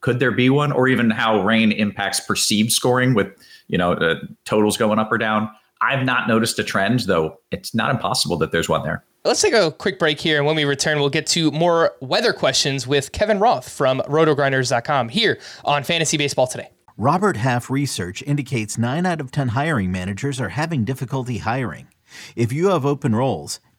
Could 0.00 0.18
there 0.18 0.32
be 0.32 0.50
one, 0.50 0.72
or 0.72 0.88
even 0.88 1.10
how 1.10 1.44
rain 1.44 1.70
impacts 1.70 2.18
perceived 2.18 2.72
scoring 2.72 3.14
with 3.14 3.28
you 3.68 3.78
know 3.78 3.94
the 3.94 4.20
totals 4.44 4.76
going 4.76 4.98
up 4.98 5.10
or 5.10 5.18
down? 5.18 5.48
I've 5.80 6.04
not 6.04 6.28
noticed 6.28 6.58
a 6.58 6.64
trend, 6.64 7.00
though. 7.00 7.38
It's 7.52 7.74
not 7.74 7.90
impossible 7.90 8.36
that 8.38 8.52
there's 8.52 8.68
one 8.68 8.82
there. 8.82 9.04
Let's 9.24 9.40
take 9.40 9.54
a 9.54 9.70
quick 9.70 10.00
break 10.00 10.18
here, 10.18 10.36
and 10.38 10.46
when 10.46 10.56
we 10.56 10.64
return, 10.64 10.98
we'll 10.98 11.08
get 11.08 11.28
to 11.28 11.52
more 11.52 11.92
weather 12.00 12.32
questions 12.32 12.88
with 12.88 13.12
Kevin 13.12 13.38
Roth 13.38 13.68
from 13.68 14.00
RotoGrinders.com 14.00 15.10
here 15.10 15.38
on 15.64 15.84
Fantasy 15.84 16.16
Baseball 16.16 16.48
Today. 16.48 16.70
Robert 16.96 17.36
Half 17.36 17.70
research 17.70 18.22
indicates 18.24 18.76
nine 18.76 19.06
out 19.06 19.20
of 19.20 19.30
ten 19.30 19.48
hiring 19.48 19.92
managers 19.92 20.40
are 20.40 20.48
having 20.48 20.84
difficulty 20.84 21.38
hiring. 21.38 21.86
If 22.34 22.52
you 22.52 22.68
have 22.68 22.84
open 22.84 23.14
roles 23.14 23.60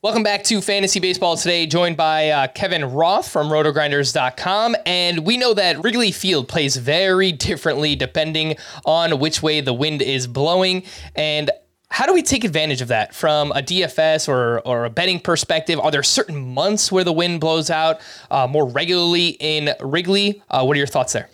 Welcome 0.00 0.22
back 0.22 0.44
to 0.44 0.60
Fantasy 0.60 1.00
Baseball 1.00 1.36
today, 1.36 1.66
joined 1.66 1.96
by 1.96 2.28
uh, 2.28 2.46
Kevin 2.46 2.84
Roth 2.84 3.28
from 3.28 3.48
rotogrinders.com. 3.48 4.76
And 4.86 5.26
we 5.26 5.36
know 5.36 5.54
that 5.54 5.82
Wrigley 5.82 6.12
Field 6.12 6.46
plays 6.46 6.76
very 6.76 7.32
differently 7.32 7.96
depending 7.96 8.54
on 8.84 9.18
which 9.18 9.42
way 9.42 9.60
the 9.60 9.74
wind 9.74 10.00
is 10.00 10.28
blowing. 10.28 10.84
And 11.16 11.50
how 11.90 12.06
do 12.06 12.14
we 12.14 12.22
take 12.22 12.44
advantage 12.44 12.80
of 12.80 12.86
that 12.88 13.12
from 13.12 13.50
a 13.50 13.60
DFS 13.60 14.28
or, 14.28 14.60
or 14.60 14.84
a 14.84 14.90
betting 14.90 15.18
perspective? 15.18 15.80
Are 15.80 15.90
there 15.90 16.04
certain 16.04 16.54
months 16.54 16.92
where 16.92 17.02
the 17.02 17.12
wind 17.12 17.40
blows 17.40 17.68
out 17.68 18.00
uh, 18.30 18.46
more 18.46 18.68
regularly 18.68 19.30
in 19.40 19.70
Wrigley? 19.80 20.40
Uh, 20.48 20.62
what 20.62 20.76
are 20.76 20.78
your 20.78 20.86
thoughts 20.86 21.12
there? 21.12 21.28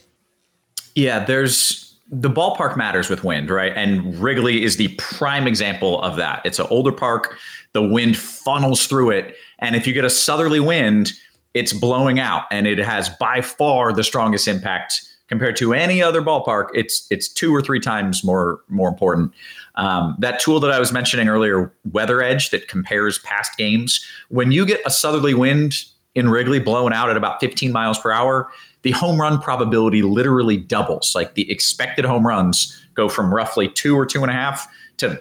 Yeah, 0.94 1.22
there's 1.22 1.98
the 2.10 2.30
ballpark 2.30 2.78
matters 2.78 3.10
with 3.10 3.24
wind, 3.24 3.50
right? 3.50 3.74
And 3.76 4.18
Wrigley 4.18 4.62
is 4.62 4.78
the 4.78 4.88
prime 4.96 5.46
example 5.46 6.00
of 6.00 6.16
that. 6.16 6.40
It's 6.46 6.58
an 6.58 6.66
older 6.70 6.92
park 6.92 7.36
the 7.74 7.82
wind 7.82 8.16
funnels 8.16 8.86
through 8.86 9.10
it. 9.10 9.36
And 9.58 9.76
if 9.76 9.86
you 9.86 9.92
get 9.92 10.04
a 10.04 10.10
southerly 10.10 10.60
wind, 10.60 11.12
it's 11.52 11.72
blowing 11.72 12.18
out 12.18 12.44
and 12.50 12.66
it 12.66 12.78
has 12.78 13.10
by 13.20 13.40
far 13.42 13.92
the 13.92 14.02
strongest 14.02 14.48
impact 14.48 15.02
compared 15.28 15.56
to 15.56 15.74
any 15.74 16.02
other 16.02 16.22
ballpark. 16.22 16.68
It's 16.74 17.06
it's 17.10 17.28
two 17.28 17.54
or 17.54 17.60
three 17.60 17.80
times 17.80 18.24
more 18.24 18.60
more 18.68 18.88
important. 18.88 19.32
Um, 19.76 20.16
that 20.20 20.40
tool 20.40 20.60
that 20.60 20.70
I 20.70 20.78
was 20.78 20.92
mentioning 20.92 21.28
earlier, 21.28 21.72
Weather 21.92 22.22
Edge, 22.22 22.50
that 22.50 22.68
compares 22.68 23.18
past 23.20 23.56
games. 23.56 24.04
When 24.28 24.52
you 24.52 24.64
get 24.64 24.80
a 24.86 24.90
southerly 24.90 25.34
wind 25.34 25.84
in 26.14 26.28
Wrigley 26.28 26.60
blowing 26.60 26.92
out 26.92 27.10
at 27.10 27.16
about 27.16 27.40
15 27.40 27.72
miles 27.72 27.98
per 27.98 28.12
hour, 28.12 28.48
the 28.82 28.92
home 28.92 29.20
run 29.20 29.40
probability 29.40 30.02
literally 30.02 30.56
doubles. 30.56 31.12
Like 31.14 31.34
the 31.34 31.50
expected 31.50 32.04
home 32.04 32.24
runs 32.24 32.80
go 32.94 33.08
from 33.08 33.34
roughly 33.34 33.68
two 33.68 33.98
or 33.98 34.06
two 34.06 34.22
and 34.22 34.30
a 34.30 34.34
half 34.34 34.68
to 34.98 35.20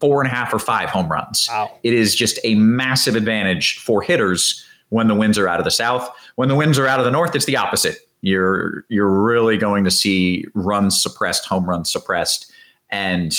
four 0.00 0.20
and 0.20 0.30
a 0.30 0.34
half 0.34 0.52
or 0.52 0.58
five 0.58 0.88
home 0.88 1.10
runs. 1.10 1.48
Wow. 1.50 1.72
It 1.82 1.94
is 1.94 2.14
just 2.14 2.38
a 2.44 2.54
massive 2.54 3.16
advantage 3.16 3.78
for 3.78 4.02
hitters 4.02 4.64
when 4.90 5.08
the 5.08 5.14
winds 5.14 5.38
are 5.38 5.48
out 5.48 5.58
of 5.58 5.64
the 5.64 5.70
south. 5.70 6.08
When 6.36 6.48
the 6.48 6.54
winds 6.54 6.78
are 6.78 6.86
out 6.86 6.98
of 6.98 7.04
the 7.04 7.10
north, 7.10 7.34
it's 7.34 7.46
the 7.46 7.56
opposite. 7.56 7.98
You're 8.22 8.84
you're 8.88 9.10
really 9.10 9.56
going 9.56 9.84
to 9.84 9.90
see 9.90 10.44
runs 10.54 11.00
suppressed, 11.00 11.44
home 11.46 11.68
runs 11.68 11.90
suppressed. 11.90 12.50
And 12.90 13.36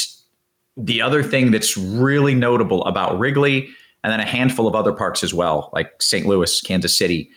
the 0.75 1.01
other 1.01 1.23
thing 1.23 1.51
that's 1.51 1.75
really 1.77 2.35
notable 2.35 2.85
about 2.85 3.17
Wrigley 3.17 3.69
and 4.03 4.11
then 4.11 4.19
a 4.19 4.25
handful 4.25 4.67
of 4.67 4.75
other 4.75 4.93
parks 4.93 5.23
as 5.23 5.33
well, 5.33 5.69
like 5.73 6.01
St. 6.01 6.25
Louis, 6.25 6.61
Kansas 6.61 6.95
City, 6.97 7.29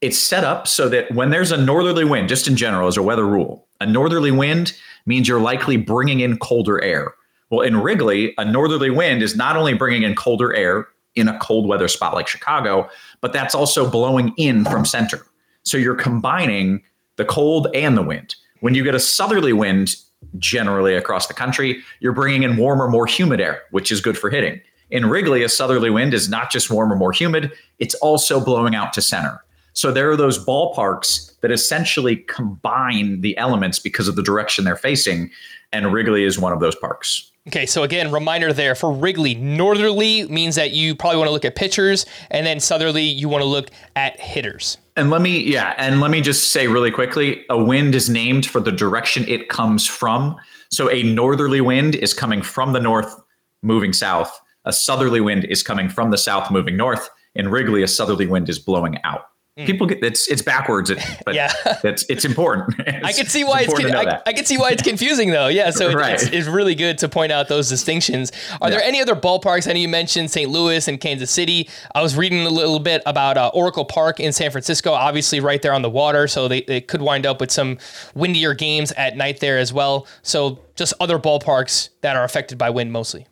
it's 0.00 0.18
set 0.18 0.44
up 0.44 0.68
so 0.68 0.88
that 0.88 1.12
when 1.12 1.30
there's 1.30 1.50
a 1.50 1.56
northerly 1.56 2.04
wind, 2.04 2.28
just 2.28 2.46
in 2.46 2.56
general 2.56 2.86
as 2.86 2.96
a 2.96 3.02
weather 3.02 3.26
rule, 3.26 3.66
a 3.80 3.86
northerly 3.86 4.30
wind 4.30 4.74
means 5.06 5.26
you're 5.26 5.40
likely 5.40 5.76
bringing 5.76 6.20
in 6.20 6.38
colder 6.38 6.82
air. 6.82 7.14
Well, 7.50 7.60
in 7.60 7.78
Wrigley, 7.78 8.34
a 8.38 8.44
northerly 8.44 8.90
wind 8.90 9.22
is 9.22 9.36
not 9.36 9.56
only 9.56 9.74
bringing 9.74 10.02
in 10.02 10.14
colder 10.14 10.54
air 10.54 10.88
in 11.14 11.28
a 11.28 11.38
cold 11.38 11.66
weather 11.66 11.88
spot 11.88 12.14
like 12.14 12.28
Chicago, 12.28 12.88
but 13.20 13.32
that's 13.32 13.54
also 13.54 13.90
blowing 13.90 14.32
in 14.36 14.64
from 14.64 14.84
center. 14.84 15.26
So 15.62 15.76
you're 15.76 15.94
combining 15.94 16.82
the 17.16 17.24
cold 17.24 17.68
and 17.74 17.96
the 17.96 18.02
wind. 18.02 18.36
When 18.60 18.74
you 18.74 18.84
get 18.84 18.94
a 18.94 19.00
southerly 19.00 19.52
wind, 19.52 19.96
generally 20.38 20.94
across 20.94 21.26
the 21.26 21.34
country, 21.34 21.82
you're 22.00 22.12
bringing 22.12 22.42
in 22.42 22.56
warmer, 22.56 22.88
more 22.88 23.06
humid 23.06 23.40
air, 23.40 23.62
which 23.70 23.90
is 23.90 24.00
good 24.00 24.18
for 24.18 24.30
hitting. 24.30 24.60
In 24.90 25.06
Wrigley, 25.06 25.42
a 25.42 25.48
southerly 25.48 25.90
wind 25.90 26.14
is 26.14 26.28
not 26.28 26.50
just 26.50 26.70
warmer, 26.70 26.96
more 26.96 27.12
humid, 27.12 27.52
it's 27.78 27.94
also 27.96 28.42
blowing 28.42 28.74
out 28.74 28.92
to 28.94 29.02
center. 29.02 29.44
So 29.74 29.92
there 29.92 30.10
are 30.10 30.16
those 30.16 30.44
ballparks 30.44 31.38
that 31.40 31.52
essentially 31.52 32.16
combine 32.16 33.20
the 33.20 33.36
elements 33.36 33.78
because 33.78 34.08
of 34.08 34.16
the 34.16 34.22
direction 34.22 34.64
they're 34.64 34.76
facing. 34.76 35.30
And 35.72 35.92
Wrigley 35.92 36.24
is 36.24 36.38
one 36.38 36.52
of 36.52 36.60
those 36.60 36.74
parks. 36.74 37.30
Okay, 37.48 37.64
so 37.64 37.82
again, 37.82 38.12
reminder 38.12 38.52
there 38.52 38.74
for 38.74 38.92
Wrigley, 38.92 39.34
northerly 39.34 40.28
means 40.28 40.54
that 40.56 40.72
you 40.72 40.94
probably 40.94 41.16
want 41.16 41.28
to 41.28 41.32
look 41.32 41.46
at 41.46 41.56
pitchers, 41.56 42.04
and 42.30 42.46
then 42.46 42.60
southerly, 42.60 43.04
you 43.04 43.26
want 43.26 43.40
to 43.40 43.48
look 43.48 43.70
at 43.96 44.20
hitters. 44.20 44.76
And 44.96 45.08
let 45.08 45.22
me, 45.22 45.40
yeah, 45.40 45.74
and 45.78 46.02
let 46.02 46.10
me 46.10 46.20
just 46.20 46.50
say 46.50 46.66
really 46.66 46.90
quickly 46.90 47.46
a 47.48 47.56
wind 47.56 47.94
is 47.94 48.10
named 48.10 48.44
for 48.44 48.60
the 48.60 48.70
direction 48.70 49.26
it 49.26 49.48
comes 49.48 49.86
from. 49.86 50.36
So 50.70 50.90
a 50.90 51.02
northerly 51.02 51.62
wind 51.62 51.94
is 51.94 52.12
coming 52.12 52.42
from 52.42 52.74
the 52.74 52.80
north, 52.80 53.14
moving 53.62 53.94
south. 53.94 54.38
A 54.66 54.72
southerly 54.72 55.22
wind 55.22 55.44
is 55.44 55.62
coming 55.62 55.88
from 55.88 56.10
the 56.10 56.18
south, 56.18 56.50
moving 56.50 56.76
north. 56.76 57.08
In 57.34 57.48
Wrigley, 57.48 57.82
a 57.82 57.88
southerly 57.88 58.26
wind 58.26 58.50
is 58.50 58.58
blowing 58.58 58.98
out. 59.04 59.22
Mm. 59.58 59.66
People 59.66 59.88
get 59.88 60.04
it's 60.04 60.28
it's 60.28 60.40
backwards, 60.40 60.92
but 61.24 61.34
yeah, 61.34 61.52
it's 61.82 62.04
it's 62.08 62.24
important. 62.24 62.74
It's, 62.88 63.06
I 63.06 63.12
can 63.12 63.26
see 63.26 63.44
why 63.44 63.60
it's, 63.62 63.72
it's 63.72 63.90
con- 63.90 63.94
I, 63.94 64.22
I, 64.24 64.32
can 64.32 64.44
see 64.44 64.56
why 64.56 64.70
it's 64.70 64.82
confusing 64.82 65.30
though. 65.30 65.48
Yeah, 65.48 65.70
so 65.70 65.92
right. 65.92 66.14
it's, 66.14 66.24
it's, 66.24 66.48
really 66.48 66.74
good 66.74 66.98
to 66.98 67.08
point 67.08 67.32
out 67.32 67.48
those 67.48 67.68
distinctions. 67.68 68.32
Are 68.60 68.68
yeah. 68.68 68.76
there 68.76 68.84
any 68.84 69.00
other 69.00 69.14
ballparks? 69.14 69.68
I 69.68 69.72
know 69.72 69.78
you 69.78 69.88
mentioned 69.88 70.30
St. 70.30 70.48
Louis 70.50 70.88
and 70.88 71.00
Kansas 71.00 71.30
City. 71.30 71.68
I 71.94 72.02
was 72.02 72.16
reading 72.16 72.46
a 72.46 72.50
little 72.50 72.78
bit 72.78 73.02
about 73.04 73.36
uh, 73.36 73.50
Oracle 73.52 73.84
Park 73.84 74.20
in 74.20 74.32
San 74.32 74.50
Francisco, 74.50 74.92
obviously 74.92 75.40
right 75.40 75.60
there 75.60 75.72
on 75.72 75.82
the 75.82 75.90
water, 75.90 76.28
so 76.28 76.48
they, 76.48 76.62
they 76.62 76.80
could 76.80 77.02
wind 77.02 77.26
up 77.26 77.40
with 77.40 77.50
some 77.50 77.78
windier 78.14 78.54
games 78.54 78.92
at 78.92 79.16
night 79.16 79.40
there 79.40 79.58
as 79.58 79.72
well. 79.72 80.06
So 80.22 80.60
just 80.76 80.94
other 81.00 81.18
ballparks 81.18 81.90
that 82.00 82.16
are 82.16 82.24
affected 82.24 82.58
by 82.58 82.70
wind 82.70 82.92
mostly. 82.92 83.26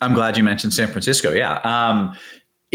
I'm 0.00 0.14
glad 0.14 0.36
you 0.36 0.42
mentioned 0.42 0.74
San 0.74 0.88
Francisco. 0.88 1.32
Yeah. 1.32 1.58
Um, 1.58 2.16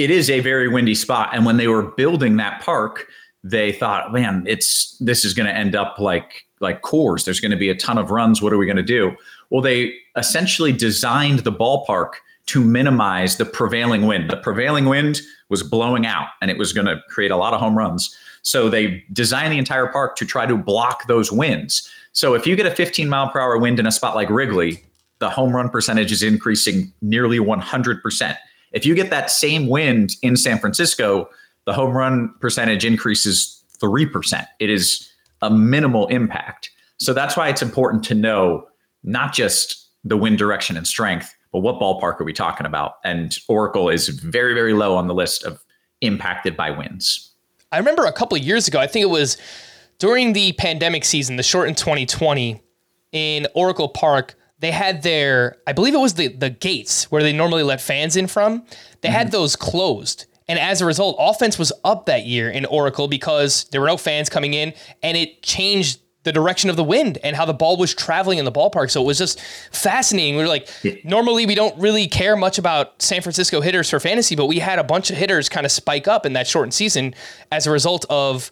it 0.04 0.12
is 0.12 0.30
a 0.30 0.40
very 0.40 0.68
windy 0.68 0.96
spot. 0.96 1.30
And 1.34 1.46
when 1.46 1.58
they 1.58 1.68
were 1.68 1.84
building 1.84 2.38
that 2.38 2.62
park, 2.62 3.08
they 3.44 3.72
thought, 3.72 4.14
man, 4.14 4.44
it's 4.48 4.98
this 5.00 5.26
is 5.26 5.34
going 5.34 5.48
to 5.48 5.56
end 5.56 5.76
up 5.76 6.00
like 6.00 6.46
like 6.60 6.82
Coors. 6.82 7.26
There's 7.26 7.40
going 7.40 7.52
to 7.52 7.58
be 7.58 7.70
a 7.70 7.76
ton 7.76 7.98
of 7.98 8.12
runs. 8.12 8.42
What 8.42 8.54
are 8.54 8.58
we 8.58 8.66
going 8.66 8.78
to 8.78 8.84
do? 8.84 9.16
Well, 9.50 9.62
they 9.62 9.94
essentially 10.16 10.72
designed 10.72 11.40
the 11.40 11.52
ballpark 11.52 12.12
to 12.48 12.64
minimize 12.64 13.38
the 13.38 13.46
prevailing 13.46 14.06
wind. 14.06 14.30
The 14.30 14.38
prevailing 14.38 14.86
wind 14.86 15.22
was 15.50 15.64
blowing 15.64 16.06
out, 16.06 16.28
and 16.42 16.52
it 16.52 16.58
was 16.58 16.72
going 16.72 16.88
to 16.88 17.02
create 17.10 17.32
a 17.32 17.36
lot 17.36 17.54
of 17.54 17.60
home 17.60 17.78
runs. 17.78 18.16
So 18.44 18.70
they 18.70 19.04
designed 19.12 19.54
the 19.54 19.58
entire 19.58 19.88
park 19.88 20.16
to 20.18 20.26
try 20.26 20.46
to 20.46 20.58
block 20.58 21.08
those 21.08 21.32
winds. 21.32 21.90
So 22.14 22.34
if 22.34 22.46
you 22.46 22.56
get 22.56 22.66
a 22.66 22.76
15 22.76 23.10
mile 23.10 23.30
per 23.30 23.40
hour 23.40 23.58
wind 23.58 23.80
in 23.80 23.86
a 23.86 23.92
spot 23.92 24.16
like 24.16 24.30
Wrigley, 24.30 24.84
the 25.20 25.30
home 25.30 25.56
run 25.56 25.70
percentage 25.70 26.12
is 26.12 26.24
increasing 26.24 26.92
nearly 27.02 27.40
100 27.40 28.02
percent 28.02 28.38
if 28.72 28.86
you 28.86 28.96
get 28.96 29.10
that 29.10 29.30
same 29.30 29.68
wind 29.68 30.16
in 30.22 30.36
San 30.36 30.60
Francisco, 30.60 31.30
the 31.66 31.74
home 31.74 31.96
run 31.96 32.34
percentage 32.40 32.86
increases 32.86 33.64
3%. 33.80 34.46
It 34.60 34.70
is 34.70 35.10
a 35.42 35.50
minimal 35.50 36.08
impact. 36.08 36.70
So 36.98 37.14
that's 37.14 37.36
why 37.36 37.50
it's 37.50 37.62
important 37.62 38.04
to 38.06 38.16
know 38.16 38.68
not 39.04 39.34
just 39.34 39.90
the 40.04 40.18
wind 40.18 40.38
direction 40.38 40.78
and 40.78 40.88
strength, 40.88 41.36
but 41.52 41.60
what 41.60 41.80
ballpark 41.80 42.22
are 42.22 42.24
we 42.24 42.34
talking 42.34 42.66
about? 42.66 42.96
And 43.04 43.38
Oracle 43.48 43.90
is 43.90 44.08
very, 44.10 44.54
very 44.54 44.74
low 44.74 44.96
on 44.96 45.08
the 45.08 45.14
list 45.14 45.44
of 45.44 45.64
impacted 46.02 46.56
by 46.56 46.72
winds. 46.72 47.32
I 47.72 47.78
remember 47.78 48.06
a 48.06 48.12
couple 48.12 48.38
years 48.38 48.68
ago, 48.68 48.80
I 48.80 48.88
think 48.88 49.04
it 49.04 49.10
was 49.10 49.38
during 50.00 50.34
the 50.34 50.54
pandemic 50.54 51.06
season, 51.06 51.36
the 51.36 51.44
short 51.44 51.68
in 51.68 51.76
2020, 51.76 52.62
in 53.12 53.48
Oracle 53.54 53.90
Park, 53.90 54.36
they 54.62 54.72
had 54.72 55.02
their, 55.02 55.58
I 55.68 55.74
believe 55.74 55.94
it 55.94 56.00
was 56.00 56.14
the, 56.14 56.28
the 56.28 56.50
gates 56.50 57.12
where 57.12 57.24
they 57.24 57.34
normally 57.34 57.64
let 57.64 57.82
fans 57.82 58.16
in 58.16 58.28
from. 58.28 58.64
They 59.02 59.10
mm-hmm. 59.10 59.18
had 59.18 59.32
those 59.32 59.56
closed. 59.56 60.26
And 60.48 60.60
as 60.60 60.82
a 60.82 60.86
result, 60.86 61.16
offense 61.20 61.58
was 61.58 61.74
up 61.84 62.06
that 62.06 62.26
year 62.26 62.50
in 62.50 62.66
Oracle 62.66 63.08
because 63.08 63.66
there 63.72 63.82
were 63.82 63.88
no 63.88 63.98
fans 63.98 64.30
coming 64.30 64.54
in 64.54 64.74
and 65.02 65.18
it 65.18 65.42
changed 65.42 66.00
the 66.24 66.32
direction 66.32 66.70
of 66.70 66.76
the 66.76 66.84
wind 66.84 67.18
and 67.24 67.36
how 67.36 67.46
the 67.46 67.54
ball 67.54 67.78
was 67.78 67.96
traveling 67.96 68.38
in 68.38 68.46
the 68.46 68.52
ballpark. 68.52 68.92
So 68.92 69.02
it 69.02 69.06
was 69.06 69.18
just 69.18 69.42
fascinating. 69.72 70.36
We 70.36 70.44
were 70.44 70.48
like, 70.48 70.70
yeah. 70.84 70.94
normally 71.04 71.48
we 71.48 71.56
don't 71.56 71.78
really 71.80 72.08
care 72.08 72.36
much 72.36 72.60
about 72.60 73.02
San 73.02 73.22
Francisco 73.22 73.62
hitters 73.62 73.90
for 73.90 74.00
fantasy, 74.00 74.36
but 74.36 74.46
we 74.46 74.60
had 74.60 74.78
a 74.78 74.84
bunch 74.84 75.10
of 75.10 75.18
hitters 75.18 75.50
kind 75.50 75.66
of 75.66 75.72
spike 75.72 76.08
up 76.08 76.26
in 76.26 76.34
that 76.34 76.46
shortened 76.46 76.76
season 76.76 77.16
as 77.52 77.66
a 77.66 77.72
result 77.72 78.06
of 78.10 78.52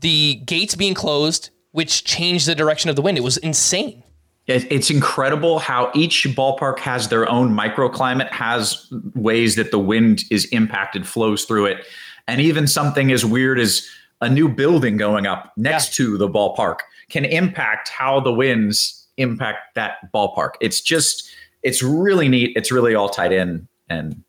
the 0.00 0.36
gates 0.46 0.74
being 0.74 0.94
closed, 0.94 1.50
which 1.70 2.04
changed 2.04 2.48
the 2.48 2.56
direction 2.56 2.90
of 2.90 2.96
the 2.96 3.02
wind. 3.02 3.16
It 3.16 3.22
was 3.22 3.36
insane. 3.36 4.03
It's 4.46 4.90
incredible 4.90 5.58
how 5.58 5.90
each 5.94 6.24
ballpark 6.36 6.78
has 6.80 7.08
their 7.08 7.28
own 7.30 7.56
microclimate, 7.56 8.30
has 8.30 8.92
ways 9.14 9.56
that 9.56 9.70
the 9.70 9.78
wind 9.78 10.24
is 10.30 10.44
impacted, 10.46 11.06
flows 11.06 11.44
through 11.46 11.66
it. 11.66 11.86
And 12.28 12.40
even 12.40 12.66
something 12.66 13.10
as 13.10 13.24
weird 13.24 13.58
as 13.58 13.88
a 14.20 14.28
new 14.28 14.48
building 14.48 14.96
going 14.96 15.26
up 15.26 15.52
next 15.56 15.98
yeah. 15.98 16.06
to 16.06 16.18
the 16.18 16.28
ballpark 16.28 16.80
can 17.08 17.24
impact 17.24 17.88
how 17.88 18.20
the 18.20 18.32
winds 18.32 19.06
impact 19.16 19.74
that 19.74 20.12
ballpark. 20.12 20.52
It's 20.60 20.80
just, 20.80 21.30
it's 21.62 21.82
really 21.82 22.28
neat. 22.28 22.52
It's 22.56 22.72
really 22.72 22.94
all 22.94 23.08
tied 23.08 23.32
in. 23.32 23.68
And 23.88 24.23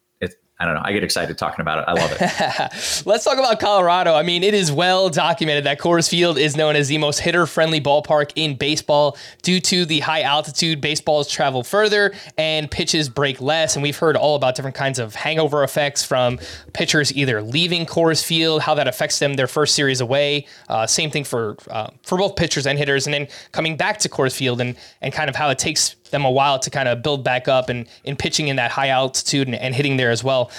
I 0.57 0.63
don't 0.63 0.75
know. 0.75 0.81
I 0.85 0.93
get 0.93 1.03
excited 1.03 1.37
talking 1.37 1.59
about 1.59 1.79
it. 1.79 1.85
I 1.85 1.93
love 1.93 2.11
it. 2.13 3.05
Let's 3.05 3.25
talk 3.25 3.37
about 3.37 3.59
Colorado. 3.59 4.13
I 4.13 4.23
mean, 4.23 4.41
it 4.41 4.53
is 4.53 4.71
well 4.71 5.09
documented 5.09 5.65
that 5.65 5.79
Coors 5.79 6.09
Field 6.09 6.37
is 6.37 6.55
known 6.55 6.77
as 6.77 6.87
the 6.87 6.97
most 6.97 7.19
hitter 7.19 7.45
friendly 7.45 7.81
ballpark 7.81 8.31
in 8.37 8.55
baseball 8.55 9.17
due 9.41 9.59
to 9.59 9.85
the 9.85 9.99
high 9.99 10.21
altitude. 10.21 10.79
Baseballs 10.79 11.29
travel 11.29 11.61
further 11.61 12.13
and 12.37 12.71
pitches 12.71 13.09
break 13.09 13.41
less. 13.41 13.75
And 13.75 13.83
we've 13.83 13.97
heard 13.97 14.15
all 14.15 14.37
about 14.37 14.55
different 14.55 14.77
kinds 14.77 14.97
of 14.97 15.13
hangover 15.13 15.61
effects 15.61 16.05
from 16.05 16.39
pitchers 16.71 17.13
either 17.13 17.41
leaving 17.41 17.85
Coors 17.85 18.23
Field, 18.23 18.61
how 18.61 18.75
that 18.75 18.87
affects 18.87 19.19
them 19.19 19.33
their 19.33 19.47
first 19.47 19.75
series 19.75 19.99
away. 19.99 20.47
Uh, 20.69 20.87
same 20.87 21.11
thing 21.11 21.25
for 21.25 21.57
uh, 21.69 21.89
for 22.03 22.17
both 22.17 22.37
pitchers 22.37 22.65
and 22.65 22.79
hitters, 22.79 23.07
and 23.07 23.13
then 23.13 23.27
coming 23.51 23.75
back 23.75 23.97
to 23.99 24.09
Coors 24.09 24.33
Field 24.33 24.61
and 24.61 24.77
and 25.01 25.13
kind 25.13 25.29
of 25.29 25.35
how 25.35 25.49
it 25.49 25.59
takes 25.59 25.97
them 26.15 26.25
a 26.25 26.32
while 26.32 26.58
to 26.60 26.69
kind 26.69 26.88
of 26.88 27.04
build 27.04 27.23
back 27.23 27.47
up 27.47 27.69
and 27.69 27.88
in 28.04 28.15
pitching 28.15 28.47
in 28.47 28.56
that 28.56 28.71
high 28.71 28.89
altitude 28.89 29.47
and, 29.47 29.56
and 29.56 29.75
hitting 29.75 29.97
there 29.97 30.12
as 30.12 30.23
well. 30.23 30.49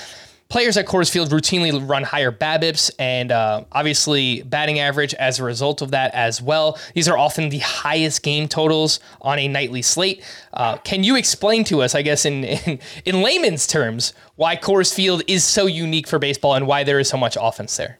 Players 0.48 0.76
at 0.76 0.86
Coors 0.86 1.10
Field 1.10 1.30
routinely 1.30 1.72
run 1.88 2.04
higher 2.04 2.30
BABIPs 2.30 2.92
and 3.00 3.32
uh, 3.32 3.64
obviously 3.72 4.42
batting 4.42 4.78
average 4.78 5.12
as 5.14 5.40
a 5.40 5.44
result 5.44 5.82
of 5.82 5.90
that 5.90 6.14
as 6.14 6.40
well. 6.40 6.78
These 6.94 7.08
are 7.08 7.18
often 7.18 7.48
the 7.48 7.58
highest 7.58 8.22
game 8.22 8.46
totals 8.46 9.00
on 9.22 9.40
a 9.40 9.48
nightly 9.48 9.82
slate. 9.82 10.22
Uh, 10.52 10.76
can 10.76 11.02
you 11.02 11.16
explain 11.16 11.64
to 11.64 11.82
us, 11.82 11.96
I 11.96 12.02
guess, 12.02 12.24
in, 12.24 12.44
in, 12.44 12.78
in 13.04 13.22
layman's 13.22 13.66
terms, 13.66 14.12
why 14.36 14.54
Coors 14.54 14.94
Field 14.94 15.22
is 15.26 15.42
so 15.42 15.66
unique 15.66 16.06
for 16.06 16.20
baseball 16.20 16.54
and 16.54 16.68
why 16.68 16.84
there 16.84 17.00
is 17.00 17.08
so 17.08 17.16
much 17.16 17.36
offense 17.40 17.76
there? 17.76 17.98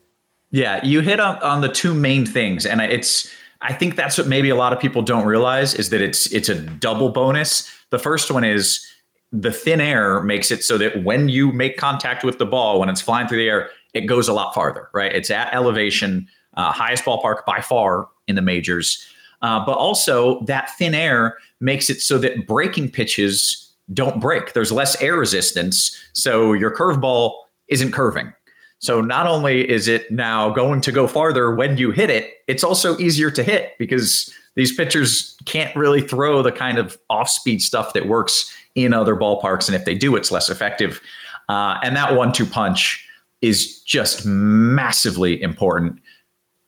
Yeah, 0.52 0.84
you 0.84 1.00
hit 1.00 1.18
on, 1.18 1.38
on 1.38 1.62
the 1.62 1.68
two 1.68 1.94
main 1.94 2.24
things, 2.24 2.64
and 2.64 2.80
it's 2.80 3.28
I 3.62 3.72
think 3.72 3.96
that's 3.96 4.18
what 4.18 4.26
maybe 4.26 4.50
a 4.50 4.56
lot 4.56 4.72
of 4.72 4.80
people 4.80 5.02
don't 5.02 5.26
realize 5.26 5.74
is 5.74 5.90
that 5.90 6.00
it's 6.00 6.26
it's 6.32 6.48
a 6.48 6.54
double 6.54 7.08
bonus. 7.08 7.70
The 7.90 7.98
first 7.98 8.30
one 8.30 8.44
is 8.44 8.86
the 9.32 9.52
thin 9.52 9.80
air 9.80 10.22
makes 10.22 10.50
it 10.50 10.62
so 10.62 10.78
that 10.78 11.04
when 11.04 11.28
you 11.28 11.52
make 11.52 11.76
contact 11.76 12.24
with 12.24 12.38
the 12.38 12.46
ball 12.46 12.80
when 12.80 12.88
it's 12.88 13.00
flying 13.00 13.26
through 13.28 13.38
the 13.38 13.48
air, 13.48 13.70
it 13.94 14.02
goes 14.02 14.28
a 14.28 14.32
lot 14.32 14.54
farther, 14.54 14.88
right? 14.94 15.12
It's 15.14 15.30
at 15.30 15.52
elevation, 15.52 16.28
uh, 16.56 16.72
highest 16.72 17.04
ballpark 17.04 17.44
by 17.44 17.60
far 17.60 18.08
in 18.28 18.36
the 18.36 18.42
majors. 18.42 19.04
Uh, 19.42 19.64
but 19.64 19.72
also 19.72 20.40
that 20.44 20.70
thin 20.78 20.94
air 20.94 21.36
makes 21.60 21.90
it 21.90 22.00
so 22.00 22.18
that 22.18 22.46
breaking 22.46 22.90
pitches 22.90 23.74
don't 23.92 24.20
break. 24.20 24.52
There's 24.52 24.72
less 24.72 25.00
air 25.02 25.16
resistance, 25.16 25.96
so 26.12 26.52
your 26.52 26.74
curveball 26.74 27.34
isn't 27.68 27.92
curving. 27.92 28.32
So 28.78 29.00
not 29.00 29.26
only 29.26 29.68
is 29.68 29.88
it 29.88 30.10
now 30.10 30.50
going 30.50 30.80
to 30.82 30.92
go 30.92 31.06
farther 31.06 31.54
when 31.54 31.76
you 31.78 31.90
hit 31.90 32.10
it, 32.10 32.34
it's 32.46 32.62
also 32.62 32.98
easier 32.98 33.30
to 33.30 33.42
hit 33.42 33.72
because 33.78 34.32
these 34.54 34.74
pitchers 34.74 35.36
can't 35.44 35.74
really 35.76 36.00
throw 36.00 36.42
the 36.42 36.52
kind 36.52 36.78
of 36.78 36.98
off 37.08 37.28
speed 37.28 37.62
stuff 37.62 37.92
that 37.94 38.06
works 38.06 38.52
in 38.74 38.92
other 38.92 39.16
ballparks. 39.16 39.68
And 39.68 39.74
if 39.74 39.84
they 39.84 39.94
do, 39.94 40.16
it's 40.16 40.30
less 40.30 40.50
effective. 40.50 41.00
Uh, 41.48 41.78
and 41.82 41.96
that 41.96 42.14
one 42.14 42.32
two 42.32 42.46
punch 42.46 43.06
is 43.40 43.80
just 43.82 44.26
massively 44.26 45.40
important. 45.40 46.00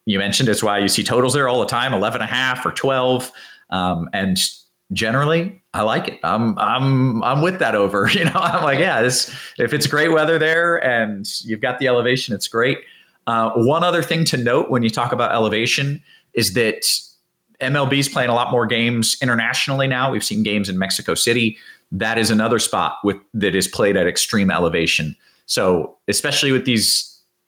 You 0.06 0.18
mentioned 0.18 0.48
it's 0.48 0.62
why 0.62 0.78
you 0.78 0.88
see 0.88 1.04
totals 1.04 1.34
there 1.34 1.48
all 1.48 1.60
the 1.60 1.66
time 1.66 1.92
11 1.92 2.20
and 2.22 2.30
a 2.30 2.32
half 2.32 2.64
or 2.64 2.72
12. 2.72 3.30
Um, 3.70 4.08
and 4.12 4.38
generally, 4.92 5.62
I 5.74 5.82
like 5.82 6.08
it. 6.08 6.20
I'm 6.22 6.58
I'm 6.58 7.22
I'm 7.22 7.42
with 7.42 7.58
that 7.58 7.74
over. 7.74 8.08
You 8.18 8.24
know, 8.24 8.32
I'm 8.34 8.64
like, 8.64 8.78
yeah, 8.78 9.02
this 9.02 9.34
if 9.58 9.72
it's 9.72 9.86
great 9.86 10.10
weather 10.10 10.38
there 10.38 10.82
and 10.84 11.26
you've 11.44 11.60
got 11.60 11.78
the 11.78 11.88
elevation, 11.88 12.34
it's 12.34 12.48
great. 12.48 12.78
Uh, 13.26 13.50
one 13.54 13.84
other 13.84 14.02
thing 14.02 14.24
to 14.24 14.36
note 14.36 14.70
when 14.70 14.82
you 14.82 14.90
talk 14.90 15.12
about 15.12 15.32
elevation 15.32 16.02
is 16.32 16.54
that 16.54 16.84
MLB 17.60 17.98
is 17.98 18.08
playing 18.08 18.30
a 18.30 18.34
lot 18.34 18.50
more 18.50 18.66
games 18.66 19.16
internationally 19.20 19.86
now. 19.86 20.10
We've 20.10 20.24
seen 20.24 20.42
games 20.42 20.68
in 20.68 20.78
Mexico 20.78 21.14
City. 21.14 21.58
That 21.92 22.18
is 22.18 22.30
another 22.30 22.58
spot 22.58 22.98
with 23.04 23.16
that 23.34 23.54
is 23.54 23.68
played 23.68 23.96
at 23.96 24.06
extreme 24.06 24.50
elevation. 24.50 25.16
So 25.46 25.96
especially 26.08 26.52
with 26.52 26.64
these 26.64 27.04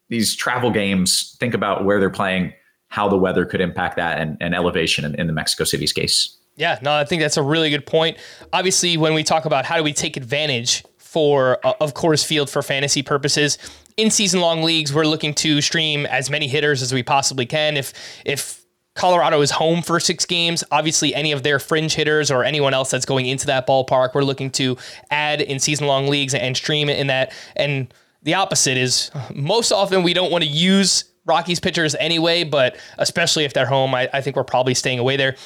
these 0.09 0.35
travel 0.35 0.71
games, 0.71 1.37
think 1.39 1.55
about 1.55 1.85
where 1.85 2.01
they're 2.01 2.11
playing, 2.11 2.53
how 2.89 3.09
the 3.09 3.17
weather 3.17 3.45
could 3.45 3.61
impact 3.61 3.97
that, 3.97 4.19
and, 4.19 4.37
and 4.41 4.55
elevation 4.55 5.05
in, 5.05 5.15
in 5.15 5.29
the 5.29 5.33
Mexico 5.33 5.63
City's 5.63 5.93
case. 5.93 6.37
Yeah, 6.61 6.79
no, 6.83 6.93
I 6.93 7.05
think 7.05 7.23
that's 7.23 7.39
a 7.39 7.43
really 7.43 7.71
good 7.71 7.87
point. 7.87 8.19
Obviously, 8.53 8.99
when 8.99 9.15
we 9.15 9.25
talk 9.25 9.47
about 9.47 9.65
how 9.65 9.79
do 9.79 9.83
we 9.83 9.95
take 9.95 10.19
advantage 10.19 10.85
for 10.99 11.59
uh, 11.67 11.73
of 11.81 11.95
Coors 11.95 12.25
Field 12.25 12.51
for 12.51 12.63
fantasy 12.63 13.03
purposes, 13.03 13.57
in 13.97 14.11
season 14.11 14.41
long 14.41 14.63
leagues, 14.63 14.93
we're 14.93 15.07
looking 15.07 15.33
to 15.35 15.63
stream 15.63 16.05
as 16.05 16.29
many 16.29 16.49
hitters 16.49 16.83
as 16.83 16.93
we 16.93 17.03
possibly 17.03 17.47
can. 17.47 17.79
If 17.79 17.95
if 18.27 18.61
Colorado 18.95 19.41
is 19.41 19.53
home 19.53 19.81
for 19.83 19.99
six 20.01 20.27
games. 20.27 20.63
Obviously, 20.71 21.15
any 21.15 21.33
of 21.33 21.43
their 21.43 21.59
fringe 21.59 21.95
hitters 21.95 22.31
or 22.31 22.45
anyone 22.45 22.75
else 22.75 22.91
that's 22.91 23.07
going 23.07 23.25
into 23.25 23.47
that 23.47 23.67
ballpark, 23.67 24.15
we're 24.15 24.23
looking 24.23 24.51
to 24.51 24.77
add 25.11 25.41
in 25.41 25.61
season 25.61 25.87
long 25.87 26.09
leagues 26.09 26.35
and 26.35 26.55
stream 26.57 26.91
in 26.91 27.07
that. 27.07 27.33
And 27.57 27.95
the 28.23 28.35
opposite 28.35 28.77
is 28.77 29.11
most 29.33 29.73
often 29.73 30.03
we 30.03 30.13
don't 30.13 30.31
want 30.31 30.45
to 30.45 30.51
use 30.51 31.05
Rockies 31.25 31.61
pitchers 31.61 31.95
anyway, 31.95 32.45
but 32.45 32.77
especially 32.99 33.45
if 33.45 33.55
they're 33.55 33.65
home, 33.65 33.95
I, 33.95 34.11
I 34.13 34.21
think 34.21 34.37
we're 34.37 34.45
probably 34.45 34.75
staying 34.75 34.99
away 34.99 35.17
there. 35.17 35.37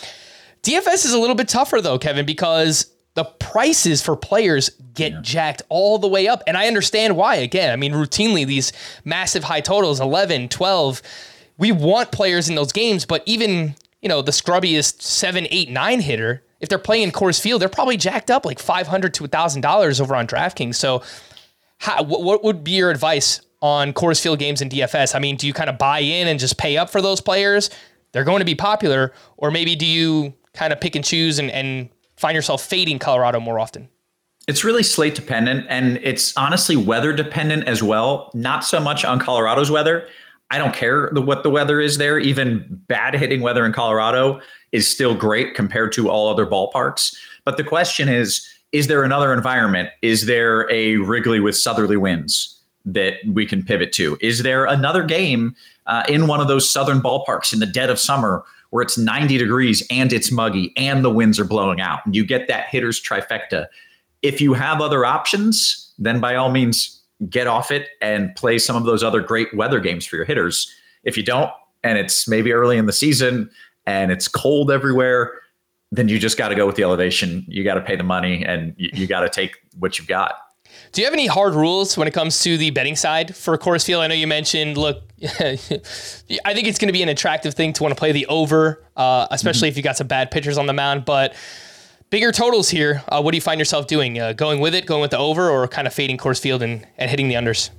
DFS 0.64 1.04
is 1.04 1.12
a 1.12 1.18
little 1.18 1.36
bit 1.36 1.48
tougher 1.48 1.80
though, 1.80 1.98
Kevin, 1.98 2.26
because 2.26 2.90
the 3.14 3.24
prices 3.24 4.02
for 4.02 4.16
players 4.16 4.70
get 4.94 5.12
yeah. 5.12 5.20
jacked 5.22 5.62
all 5.68 5.98
the 5.98 6.08
way 6.08 6.26
up. 6.26 6.42
And 6.46 6.56
I 6.56 6.66
understand 6.66 7.16
why. 7.16 7.36
Again, 7.36 7.72
I 7.72 7.76
mean, 7.76 7.92
routinely 7.92 8.46
these 8.46 8.72
massive 9.04 9.44
high 9.44 9.60
totals 9.60 10.00
11, 10.00 10.48
12 10.48 11.02
we 11.56 11.72
want 11.72 12.10
players 12.10 12.48
in 12.48 12.54
those 12.54 12.72
games, 12.72 13.04
but 13.04 13.22
even, 13.26 13.76
you 14.02 14.08
know, 14.08 14.22
the 14.22 14.32
scrubbiest 14.32 15.02
seven, 15.02 15.46
eight, 15.50 15.70
nine 15.70 16.00
hitter, 16.00 16.42
if 16.60 16.68
they're 16.68 16.78
playing 16.78 17.04
in 17.04 17.10
Coors 17.12 17.40
Field, 17.40 17.60
they're 17.60 17.68
probably 17.68 17.96
jacked 17.96 18.30
up 18.30 18.44
like 18.44 18.58
500 18.58 19.14
to 19.14 19.24
$1,000 19.24 20.00
over 20.00 20.16
on 20.16 20.26
DraftKings. 20.26 20.74
So, 20.74 21.02
how, 21.78 22.02
what 22.02 22.42
would 22.42 22.64
be 22.64 22.72
your 22.72 22.90
advice 22.90 23.40
on 23.60 23.92
Coors 23.92 24.20
Field 24.20 24.38
games 24.38 24.62
in 24.62 24.68
DFS? 24.68 25.14
I 25.14 25.18
mean, 25.18 25.36
do 25.36 25.46
you 25.46 25.52
kind 25.52 25.68
of 25.68 25.76
buy 25.76 25.98
in 25.98 26.28
and 26.28 26.40
just 26.40 26.56
pay 26.56 26.76
up 26.76 26.88
for 26.88 27.02
those 27.02 27.20
players? 27.20 27.68
They're 28.12 28.24
going 28.24 28.38
to 28.38 28.44
be 28.44 28.54
popular. 28.54 29.12
Or 29.36 29.50
maybe 29.50 29.76
do 29.76 29.84
you 29.84 30.32
kind 30.54 30.72
of 30.72 30.80
pick 30.80 30.96
and 30.96 31.04
choose 31.04 31.38
and, 31.38 31.50
and 31.50 31.90
find 32.16 32.34
yourself 32.34 32.62
fading 32.64 32.98
Colorado 32.98 33.40
more 33.40 33.58
often? 33.58 33.88
It's 34.46 34.64
really 34.64 34.82
slate 34.82 35.14
dependent 35.14 35.66
and 35.68 35.98
it's 36.02 36.36
honestly 36.36 36.76
weather 36.76 37.12
dependent 37.12 37.66
as 37.66 37.82
well. 37.82 38.30
Not 38.34 38.64
so 38.64 38.78
much 38.78 39.04
on 39.04 39.18
Colorado's 39.18 39.70
weather. 39.70 40.06
I 40.50 40.58
don't 40.58 40.74
care 40.74 41.10
the, 41.12 41.22
what 41.22 41.42
the 41.42 41.50
weather 41.50 41.80
is 41.80 41.98
there. 41.98 42.18
Even 42.18 42.64
bad 42.86 43.14
hitting 43.14 43.40
weather 43.40 43.64
in 43.64 43.72
Colorado 43.72 44.40
is 44.72 44.86
still 44.86 45.14
great 45.14 45.54
compared 45.54 45.92
to 45.92 46.10
all 46.10 46.28
other 46.28 46.46
ballparks. 46.46 47.16
But 47.44 47.56
the 47.56 47.64
question 47.64 48.08
is 48.08 48.46
is 48.72 48.88
there 48.88 49.04
another 49.04 49.32
environment? 49.32 49.90
Is 50.02 50.26
there 50.26 50.70
a 50.70 50.96
Wrigley 50.96 51.38
with 51.38 51.56
southerly 51.56 51.96
winds 51.96 52.60
that 52.84 53.14
we 53.26 53.46
can 53.46 53.62
pivot 53.62 53.92
to? 53.92 54.18
Is 54.20 54.42
there 54.42 54.64
another 54.66 55.04
game 55.04 55.54
uh, 55.86 56.02
in 56.08 56.26
one 56.26 56.40
of 56.40 56.48
those 56.48 56.68
southern 56.68 57.00
ballparks 57.00 57.52
in 57.52 57.60
the 57.60 57.66
dead 57.66 57.88
of 57.88 57.98
summer 57.98 58.44
where 58.74 58.82
it's 58.82 58.98
90 58.98 59.38
degrees 59.38 59.86
and 59.88 60.12
it's 60.12 60.32
muggy 60.32 60.72
and 60.76 61.04
the 61.04 61.10
winds 61.10 61.38
are 61.38 61.44
blowing 61.44 61.80
out? 61.80 62.04
And 62.04 62.16
you 62.16 62.26
get 62.26 62.48
that 62.48 62.66
hitter's 62.66 63.00
trifecta. 63.00 63.68
If 64.22 64.40
you 64.40 64.52
have 64.52 64.80
other 64.80 65.04
options, 65.04 65.92
then 65.96 66.18
by 66.18 66.34
all 66.34 66.50
means, 66.50 67.00
get 67.30 67.46
off 67.46 67.70
it 67.70 67.90
and 68.02 68.34
play 68.34 68.58
some 68.58 68.74
of 68.74 68.82
those 68.82 69.04
other 69.04 69.20
great 69.20 69.54
weather 69.54 69.78
games 69.78 70.04
for 70.04 70.16
your 70.16 70.24
hitters. 70.24 70.68
If 71.04 71.16
you 71.16 71.22
don't, 71.22 71.52
and 71.84 71.98
it's 71.98 72.26
maybe 72.26 72.52
early 72.52 72.76
in 72.76 72.86
the 72.86 72.92
season 72.92 73.48
and 73.86 74.10
it's 74.10 74.26
cold 74.26 74.72
everywhere, 74.72 75.34
then 75.92 76.08
you 76.08 76.18
just 76.18 76.36
got 76.36 76.48
to 76.48 76.56
go 76.56 76.66
with 76.66 76.74
the 76.74 76.82
elevation. 76.82 77.44
You 77.46 77.62
got 77.62 77.74
to 77.74 77.80
pay 77.80 77.94
the 77.94 78.02
money 78.02 78.44
and 78.44 78.74
you, 78.76 78.90
you 78.92 79.06
got 79.06 79.20
to 79.20 79.28
take 79.28 79.54
what 79.78 80.00
you've 80.00 80.08
got. 80.08 80.34
Do 80.92 81.00
you 81.00 81.06
have 81.06 81.14
any 81.14 81.26
hard 81.26 81.54
rules 81.54 81.96
when 81.96 82.06
it 82.06 82.14
comes 82.14 82.40
to 82.42 82.56
the 82.56 82.70
betting 82.70 82.96
side 82.96 83.34
for 83.34 83.56
Coors 83.58 83.84
Field? 83.84 84.02
I 84.02 84.06
know 84.06 84.14
you 84.14 84.26
mentioned, 84.26 84.76
look, 84.76 85.02
I 85.22 85.56
think 85.56 86.68
it's 86.68 86.78
going 86.78 86.88
to 86.88 86.92
be 86.92 87.02
an 87.02 87.08
attractive 87.08 87.54
thing 87.54 87.72
to 87.74 87.82
want 87.82 87.94
to 87.94 87.98
play 87.98 88.12
the 88.12 88.26
over, 88.26 88.84
uh, 88.96 89.26
especially 89.30 89.68
mm-hmm. 89.68 89.72
if 89.72 89.76
you 89.76 89.82
got 89.82 89.96
some 89.96 90.06
bad 90.06 90.30
pitchers 90.30 90.58
on 90.58 90.66
the 90.66 90.72
mound. 90.72 91.04
But 91.04 91.34
bigger 92.10 92.32
totals 92.32 92.68
here. 92.68 93.02
Uh, 93.08 93.20
what 93.22 93.32
do 93.32 93.36
you 93.36 93.42
find 93.42 93.58
yourself 93.58 93.86
doing? 93.86 94.18
Uh, 94.18 94.32
going 94.32 94.60
with 94.60 94.74
it, 94.74 94.86
going 94.86 95.00
with 95.00 95.10
the 95.10 95.18
over, 95.18 95.50
or 95.50 95.66
kind 95.66 95.86
of 95.86 95.94
fading 95.94 96.18
Coors 96.18 96.40
Field 96.40 96.62
and, 96.62 96.86
and 96.96 97.10
hitting 97.10 97.28
the 97.28 97.34
unders? 97.34 97.70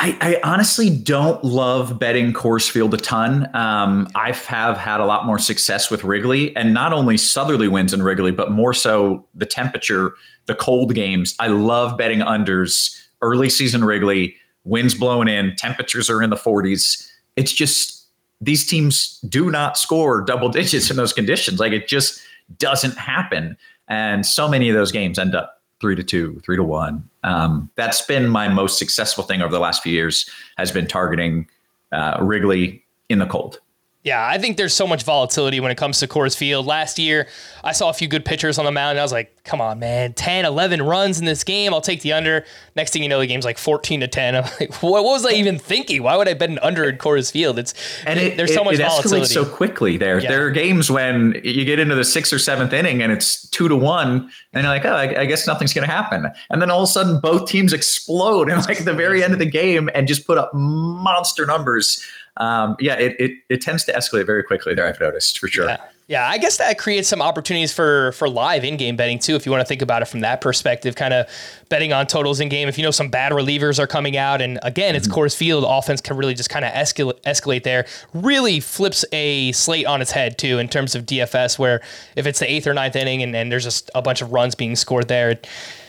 I, 0.00 0.16
I, 0.20 0.40
honestly 0.48 0.90
don't 0.90 1.42
love 1.42 1.98
betting 1.98 2.32
Coors 2.32 2.70
Field 2.70 2.94
a 2.94 2.98
ton. 2.98 3.54
Um, 3.54 4.08
I 4.14 4.30
have 4.30 4.76
had 4.76 5.00
a 5.00 5.04
lot 5.04 5.26
more 5.26 5.40
success 5.40 5.90
with 5.90 6.04
Wrigley, 6.04 6.54
and 6.54 6.72
not 6.72 6.92
only 6.92 7.16
southerly 7.16 7.66
winds 7.66 7.92
in 7.92 8.02
Wrigley, 8.04 8.30
but 8.30 8.52
more 8.52 8.72
so 8.72 9.26
the 9.34 9.44
temperature, 9.44 10.14
the 10.46 10.54
cold 10.54 10.94
games. 10.94 11.34
I 11.40 11.48
love 11.48 11.98
betting 11.98 12.20
unders, 12.20 12.96
early 13.22 13.50
season 13.50 13.84
Wrigley, 13.84 14.36
winds 14.62 14.94
blowing 14.94 15.26
in, 15.26 15.56
temperatures 15.56 16.08
are 16.08 16.22
in 16.22 16.30
the 16.30 16.36
40s. 16.36 17.10
It's 17.34 17.52
just 17.52 18.06
these 18.40 18.64
teams 18.64 19.18
do 19.28 19.50
not 19.50 19.76
score 19.76 20.20
double 20.20 20.48
digits 20.50 20.90
in 20.90 20.96
those 20.96 21.12
conditions. 21.12 21.58
Like 21.58 21.72
it 21.72 21.88
just 21.88 22.20
doesn't 22.56 22.96
happen. 22.96 23.56
And 23.88 24.24
so 24.24 24.48
many 24.48 24.68
of 24.68 24.76
those 24.76 24.92
games 24.92 25.18
end 25.18 25.34
up 25.34 25.57
three 25.80 25.94
to 25.96 26.02
two, 26.02 26.40
three 26.44 26.56
to 26.56 26.64
one. 26.64 27.08
Um, 27.24 27.70
that's 27.76 28.02
been 28.02 28.28
my 28.28 28.48
most 28.48 28.78
successful 28.78 29.24
thing 29.24 29.42
over 29.42 29.52
the 29.52 29.60
last 29.60 29.82
few 29.82 29.92
years 29.92 30.28
has 30.56 30.72
been 30.72 30.86
targeting 30.86 31.48
uh, 31.92 32.18
Wrigley 32.20 32.84
in 33.08 33.18
the 33.18 33.26
cold. 33.26 33.60
Yeah, 34.04 34.24
I 34.24 34.38
think 34.38 34.56
there's 34.56 34.74
so 34.74 34.86
much 34.86 35.02
volatility 35.02 35.58
when 35.58 35.72
it 35.72 35.76
comes 35.76 35.98
to 35.98 36.06
Coors 36.06 36.36
Field. 36.36 36.66
Last 36.66 37.00
year, 37.00 37.26
I 37.64 37.72
saw 37.72 37.90
a 37.90 37.92
few 37.92 38.06
good 38.06 38.24
pitchers 38.24 38.56
on 38.56 38.64
the 38.64 38.70
mound, 38.70 38.92
and 38.92 39.00
I 39.00 39.02
was 39.02 39.10
like, 39.10 39.42
come 39.42 39.60
on, 39.60 39.80
man, 39.80 40.12
10, 40.12 40.44
11 40.44 40.82
runs 40.82 41.18
in 41.18 41.24
this 41.24 41.42
game. 41.42 41.74
I'll 41.74 41.80
take 41.80 42.02
the 42.02 42.12
under. 42.12 42.44
Next 42.76 42.92
thing 42.92 43.02
you 43.02 43.08
know, 43.08 43.18
the 43.18 43.26
game's 43.26 43.44
like 43.44 43.58
14 43.58 44.00
to 44.00 44.06
10. 44.08 44.36
I'm 44.36 44.44
like, 44.60 44.72
what, 44.82 45.02
was 45.02 45.26
I 45.26 45.32
even 45.32 45.58
thinking? 45.58 46.04
Why 46.04 46.16
would 46.16 46.28
I 46.28 46.34
bet 46.34 46.48
an 46.48 46.60
under 46.60 46.88
at 46.88 46.98
Coors 46.98 47.32
Field? 47.32 47.58
It's 47.58 47.74
and 48.06 48.20
it, 48.20 48.36
there's 48.36 48.54
so 48.54 48.62
much 48.62 48.74
it 48.74 48.82
volatility. 48.82 49.26
so 49.26 49.44
quickly 49.44 49.96
there. 49.96 50.20
Yeah. 50.20 50.30
There 50.30 50.46
are 50.46 50.50
games 50.50 50.90
when 50.92 51.40
you 51.42 51.64
get 51.64 51.80
into 51.80 51.96
the 51.96 52.04
sixth 52.04 52.32
or 52.32 52.38
seventh 52.38 52.72
inning 52.72 53.02
and 53.02 53.10
it's 53.10 53.48
two 53.48 53.66
to 53.66 53.74
one, 53.74 54.30
and 54.52 54.62
you're 54.62 54.72
like, 54.72 54.84
oh, 54.84 54.94
I, 54.94 55.22
I 55.22 55.24
guess 55.26 55.46
nothing's 55.46 55.74
going 55.74 55.86
to 55.86 55.92
happen. 55.92 56.28
And 56.50 56.62
then 56.62 56.70
all 56.70 56.84
of 56.84 56.88
a 56.88 56.92
sudden, 56.92 57.18
both 57.20 57.48
teams 57.48 57.72
explode 57.72 58.48
and 58.50 58.64
like 58.66 58.84
the 58.84 58.94
very 58.94 59.24
end 59.24 59.32
of 59.32 59.40
the 59.40 59.46
game 59.46 59.90
and 59.92 60.06
just 60.06 60.24
put 60.24 60.38
up 60.38 60.52
monster 60.54 61.44
numbers 61.44 62.00
um, 62.38 62.76
yeah, 62.80 62.94
it, 62.94 63.16
it, 63.18 63.32
it 63.48 63.60
tends 63.60 63.84
to 63.84 63.92
escalate 63.92 64.26
very 64.26 64.42
quickly 64.42 64.74
there. 64.74 64.86
I've 64.86 65.00
noticed 65.00 65.38
for 65.38 65.48
sure. 65.48 65.66
Yeah. 65.66 65.78
Yeah, 66.08 66.26
I 66.26 66.38
guess 66.38 66.56
that 66.56 66.78
creates 66.78 67.06
some 67.06 67.20
opportunities 67.20 67.70
for 67.70 68.12
for 68.12 68.30
live 68.30 68.64
in-game 68.64 68.96
betting 68.96 69.18
too. 69.18 69.36
If 69.36 69.44
you 69.44 69.52
want 69.52 69.60
to 69.60 69.66
think 69.66 69.82
about 69.82 70.00
it 70.00 70.06
from 70.06 70.20
that 70.20 70.40
perspective, 70.40 70.96
kind 70.96 71.12
of 71.12 71.28
betting 71.68 71.92
on 71.92 72.06
totals 72.06 72.40
in 72.40 72.48
game. 72.48 72.66
If 72.66 72.78
you 72.78 72.84
know 72.84 72.90
some 72.90 73.10
bad 73.10 73.30
relievers 73.30 73.78
are 73.78 73.86
coming 73.86 74.16
out, 74.16 74.40
and 74.40 74.58
again, 74.62 74.96
it's 74.96 75.06
mm-hmm. 75.06 75.20
Coors 75.20 75.36
Field, 75.36 75.66
offense 75.68 76.00
can 76.00 76.16
really 76.16 76.32
just 76.32 76.48
kind 76.48 76.64
of 76.64 76.72
escalate 76.72 77.20
escalate 77.24 77.62
there. 77.62 77.84
Really 78.14 78.58
flips 78.58 79.04
a 79.12 79.52
slate 79.52 79.84
on 79.84 80.00
its 80.00 80.10
head 80.10 80.38
too 80.38 80.58
in 80.58 80.68
terms 80.68 80.94
of 80.94 81.04
DFS, 81.04 81.58
where 81.58 81.82
if 82.16 82.26
it's 82.26 82.38
the 82.38 82.50
eighth 82.50 82.66
or 82.66 82.72
ninth 82.72 82.96
inning 82.96 83.22
and, 83.22 83.36
and 83.36 83.52
there's 83.52 83.64
just 83.64 83.90
a 83.94 84.00
bunch 84.00 84.22
of 84.22 84.32
runs 84.32 84.54
being 84.54 84.76
scored 84.76 85.08
there. 85.08 85.32
It, 85.32 85.46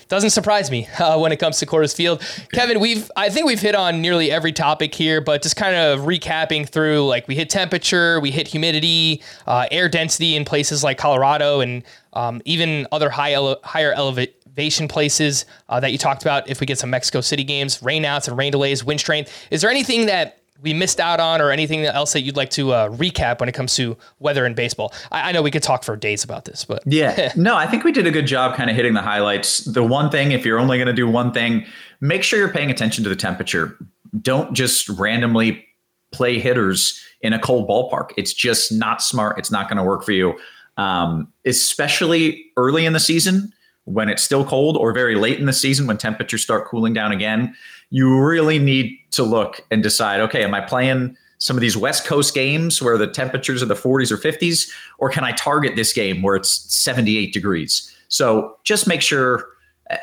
doesn't 0.10 0.32
surprise 0.32 0.70
me 0.70 0.88
uh, 1.00 1.18
when 1.18 1.32
it 1.32 1.38
comes 1.38 1.60
to 1.60 1.66
Coors 1.66 1.96
Field. 1.96 2.22
Kevin, 2.52 2.80
we've 2.80 3.10
I 3.16 3.30
think 3.30 3.46
we've 3.46 3.62
hit 3.62 3.76
on 3.76 4.02
nearly 4.02 4.32
every 4.32 4.52
topic 4.52 4.94
here, 4.94 5.22
but 5.22 5.42
just 5.42 5.56
kind 5.56 5.76
of 5.76 6.02
recapping 6.02 6.68
through, 6.68 7.08
like 7.08 7.28
we 7.28 7.36
hit 7.36 7.50
temperature, 7.50 8.20
we 8.20 8.32
hit 8.32 8.48
humidity, 8.48 9.22
uh, 9.48 9.68
air 9.72 9.88
density 9.88 10.36
in 10.36 10.44
places 10.46 10.84
like 10.84 10.98
Colorado, 10.98 11.62
and 11.62 11.84
um, 12.14 12.42
even 12.44 12.88
other 12.92 13.10
high 13.10 13.34
ele- 13.34 13.62
higher 13.64 13.94
elevation 13.94 14.88
places 14.88 15.46
uh, 15.70 15.80
that 15.80 15.92
you 15.92 15.98
talked 15.98 16.24
about. 16.24 16.50
If 16.50 16.60
we 16.60 16.66
get 16.66 16.80
some 16.80 16.90
Mexico 16.90 17.22
City 17.22 17.44
games, 17.44 17.80
rainouts 17.80 18.28
and 18.28 18.38
rain 18.38 18.52
delays, 18.52 18.84
wind 18.84 19.00
strength, 19.00 19.32
is 19.52 19.62
there 19.62 19.70
anything 19.70 20.08
that 20.08 20.39
we 20.62 20.74
missed 20.74 21.00
out 21.00 21.20
on 21.20 21.42
or 21.42 21.52
anything 21.52 21.86
else 21.86 22.14
that 22.14 22.22
you'd 22.22 22.38
like 22.38 22.50
to 22.52 22.72
uh, 22.72 22.90
recap 22.90 23.40
when 23.40 23.50
it 23.50 23.54
comes 23.54 23.76
to 23.76 23.98
weather 24.20 24.46
and 24.46 24.56
baseball? 24.56 24.94
I, 25.12 25.30
I, 25.30 25.32
know 25.32 25.42
we 25.42 25.52
could 25.52 25.64
talk 25.64 25.84
for 25.84 25.96
days 25.96 26.24
about 26.24 26.46
this, 26.46 26.66
but 26.66 26.84
yeah, 26.86 27.32
no, 27.36 27.56
I 27.56 27.68
think 27.68 27.84
we 27.84 27.92
did 27.92 28.08
a 28.08 28.12
good 28.12 28.28
job 28.28 28.56
kind 28.56 28.70
of 28.70 28.76
hitting 28.76 28.94
the 28.94 29.02
highlights. 29.02 29.60
The 29.60 29.84
one 29.84 30.10
thing, 30.10 30.32
if 30.32 30.46
you're 30.46 30.60
only 30.60 30.78
going 30.78 30.88
to 30.88 30.94
do 30.94 31.08
one 31.08 31.32
thing, 31.32 31.66
make 32.02 32.24
sure 32.24 32.40
you're 32.40 32.50
paying 32.50 32.72
attention 32.72 33.04
to 33.04 33.10
the 33.10 33.16
temperature. 33.16 33.78
Don't 34.22 34.54
just 34.54 34.90
randomly 34.90 35.66
play 36.12 36.40
hitters 36.40 37.00
in 37.22 37.34
a 37.34 37.40
cold 37.40 37.70
ballpark. 37.70 38.12
It's 38.18 38.34
just 38.34 38.72
not 38.72 39.02
smart. 39.02 39.38
It's 39.38 39.52
not 39.52 39.70
going 39.70 39.78
to 39.78 39.84
work 39.84 40.04
for 40.04 40.12
you. 40.12 40.38
um, 40.78 41.28
especially 41.46 42.46
early 42.56 42.86
in 42.86 42.94
the 42.94 43.02
season 43.02 43.52
when 43.90 44.08
it's 44.08 44.22
still 44.22 44.46
cold 44.46 44.78
or 44.78 44.94
very 44.94 45.16
late 45.16 45.40
in 45.40 45.46
the 45.46 45.54
season 45.54 45.88
when 45.88 45.98
temperatures 45.98 46.44
start 46.44 46.68
cooling 46.68 46.94
down 46.94 47.12
again. 47.12 47.56
You 47.90 48.22
really 48.22 48.60
need 48.60 48.98
to 49.12 49.24
look 49.24 49.62
and 49.72 49.82
decide 49.82 50.22
okay, 50.22 50.44
am 50.44 50.54
I 50.54 50.62
playing 50.62 51.18
some 51.40 51.58
of 51.58 51.62
these 51.62 51.76
West 51.76 52.06
Coast 52.06 52.34
games 52.34 52.82
where 52.82 52.98
the 52.98 53.08
temperatures 53.08 53.64
are 53.64 53.66
the 53.66 53.74
40s 53.74 54.12
or 54.12 54.18
50s, 54.18 54.70
or 54.98 55.10
can 55.10 55.24
I 55.24 55.32
target 55.32 55.76
this 55.76 55.94
game 55.94 56.22
where 56.22 56.36
it's 56.36 56.50
78 56.74 57.34
degrees? 57.34 57.96
So 58.10 58.58
just 58.64 58.88
make 58.88 59.02
sure, 59.02 59.46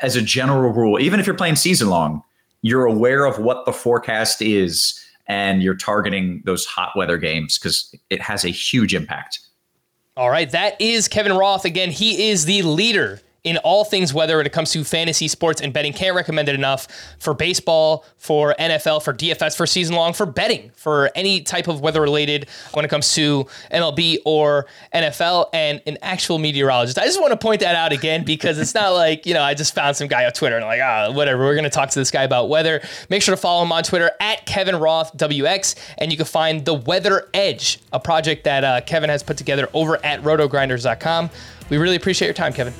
as 0.01 0.15
a 0.15 0.21
general 0.21 0.71
rule, 0.73 0.99
even 0.99 1.19
if 1.19 1.27
you're 1.27 1.35
playing 1.35 1.55
season 1.55 1.89
long, 1.89 2.23
you're 2.63 2.85
aware 2.85 3.25
of 3.25 3.39
what 3.39 3.65
the 3.65 3.71
forecast 3.71 4.41
is 4.41 4.99
and 5.27 5.61
you're 5.61 5.75
targeting 5.75 6.41
those 6.45 6.65
hot 6.65 6.91
weather 6.95 7.17
games 7.17 7.57
because 7.57 7.93
it 8.09 8.21
has 8.21 8.43
a 8.43 8.49
huge 8.49 8.95
impact. 8.95 9.39
All 10.17 10.31
right, 10.31 10.49
that 10.49 10.81
is 10.81 11.07
Kevin 11.07 11.33
Roth. 11.33 11.65
Again, 11.65 11.91
he 11.91 12.29
is 12.29 12.45
the 12.45 12.63
leader 12.63 13.21
in 13.47 13.55
all 13.59 13.85
things 13.85 14.13
whether 14.13 14.41
it 14.41 14.51
comes 14.51 14.71
to 14.71 14.83
fantasy 14.83 15.29
sports 15.29 15.61
and 15.61 15.71
betting. 15.71 15.93
Can't 15.93 16.13
recommend 16.13 16.49
it 16.49 16.55
enough 16.55 16.85
for 17.17 17.33
baseball, 17.33 18.05
for 18.17 18.53
NFL, 18.59 19.01
for 19.01 19.13
DFS, 19.13 19.55
for 19.55 19.65
season 19.65 19.95
long, 19.95 20.11
for 20.11 20.25
betting, 20.25 20.69
for 20.75 21.09
any 21.15 21.39
type 21.39 21.69
of 21.69 21.79
weather 21.79 22.01
related 22.01 22.49
when 22.73 22.83
it 22.83 22.89
comes 22.89 23.13
to 23.13 23.45
MLB 23.71 24.17
or 24.25 24.65
NFL 24.93 25.47
and 25.53 25.81
an 25.87 25.97
actual 26.01 26.39
meteorologist. 26.39 26.99
I 26.99 27.05
just 27.05 27.21
want 27.21 27.31
to 27.31 27.37
point 27.37 27.61
that 27.61 27.73
out 27.73 27.93
again 27.93 28.25
because 28.25 28.59
it's 28.59 28.75
not 28.75 28.89
like, 28.89 29.25
you 29.25 29.33
know, 29.33 29.41
I 29.41 29.53
just 29.53 29.73
found 29.73 29.95
some 29.95 30.09
guy 30.09 30.25
on 30.25 30.33
Twitter 30.33 30.57
and 30.57 30.65
I'm 30.65 30.69
like, 30.69 30.81
ah, 30.81 31.15
whatever, 31.15 31.45
we're 31.45 31.55
going 31.55 31.63
to 31.63 31.69
talk 31.69 31.89
to 31.91 31.99
this 31.99 32.11
guy 32.11 32.23
about 32.23 32.49
weather. 32.49 32.81
Make 33.09 33.21
sure 33.21 33.33
to 33.33 33.41
follow 33.41 33.63
him 33.63 33.71
on 33.71 33.83
Twitter 33.83 34.11
at 34.19 34.45
Kevin 34.45 34.75
Roth 34.75 35.15
WX 35.15 35.75
and 35.99 36.11
you 36.11 36.17
can 36.17 36.25
find 36.25 36.65
the 36.65 36.73
Weather 36.73 37.29
Edge, 37.33 37.79
a 37.93 37.99
project 37.99 38.43
that 38.43 38.65
uh, 38.65 38.81
Kevin 38.81 39.09
has 39.09 39.23
put 39.23 39.37
together 39.37 39.69
over 39.73 40.03
at 40.05 40.21
rotogrinders.com. 40.23 41.29
We 41.69 41.77
really 41.77 41.95
appreciate 41.95 42.27
your 42.27 42.33
time, 42.33 42.51
Kevin. 42.51 42.73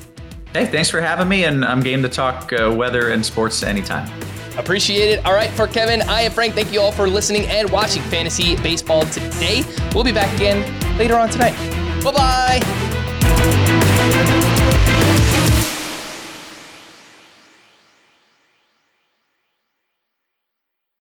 Hey, 0.54 0.66
thanks 0.66 0.90
for 0.90 1.02
having 1.02 1.28
me, 1.28 1.44
and 1.46 1.64
I'm 1.64 1.82
game 1.82 2.02
to 2.04 2.10
talk 2.10 2.52
uh, 2.54 2.74
weather 2.74 3.10
and 3.10 3.26
sports 3.26 3.64
anytime. 3.64 4.10
Appreciate 4.58 5.10
it. 5.12 5.26
All 5.26 5.34
right, 5.34 5.52
for 5.52 5.68
Kevin, 5.68 6.02
I 6.04 6.22
am 6.22 6.32
Frank. 6.32 6.56
Thank 6.56 6.74
you 6.74 6.82
all 6.82 6.92
for 6.92 7.08
listening 7.08 7.46
and 7.46 7.70
watching 7.70 8.02
Fantasy 8.04 8.56
Baseball 8.58 9.06
today. 9.06 9.64
We'll 9.94 10.04
be 10.04 10.12
back 10.12 10.34
again 10.36 10.64
later 10.98 11.16
on 11.16 11.30
tonight. 11.30 11.56
Bye 12.04 12.12
bye. 14.52 14.54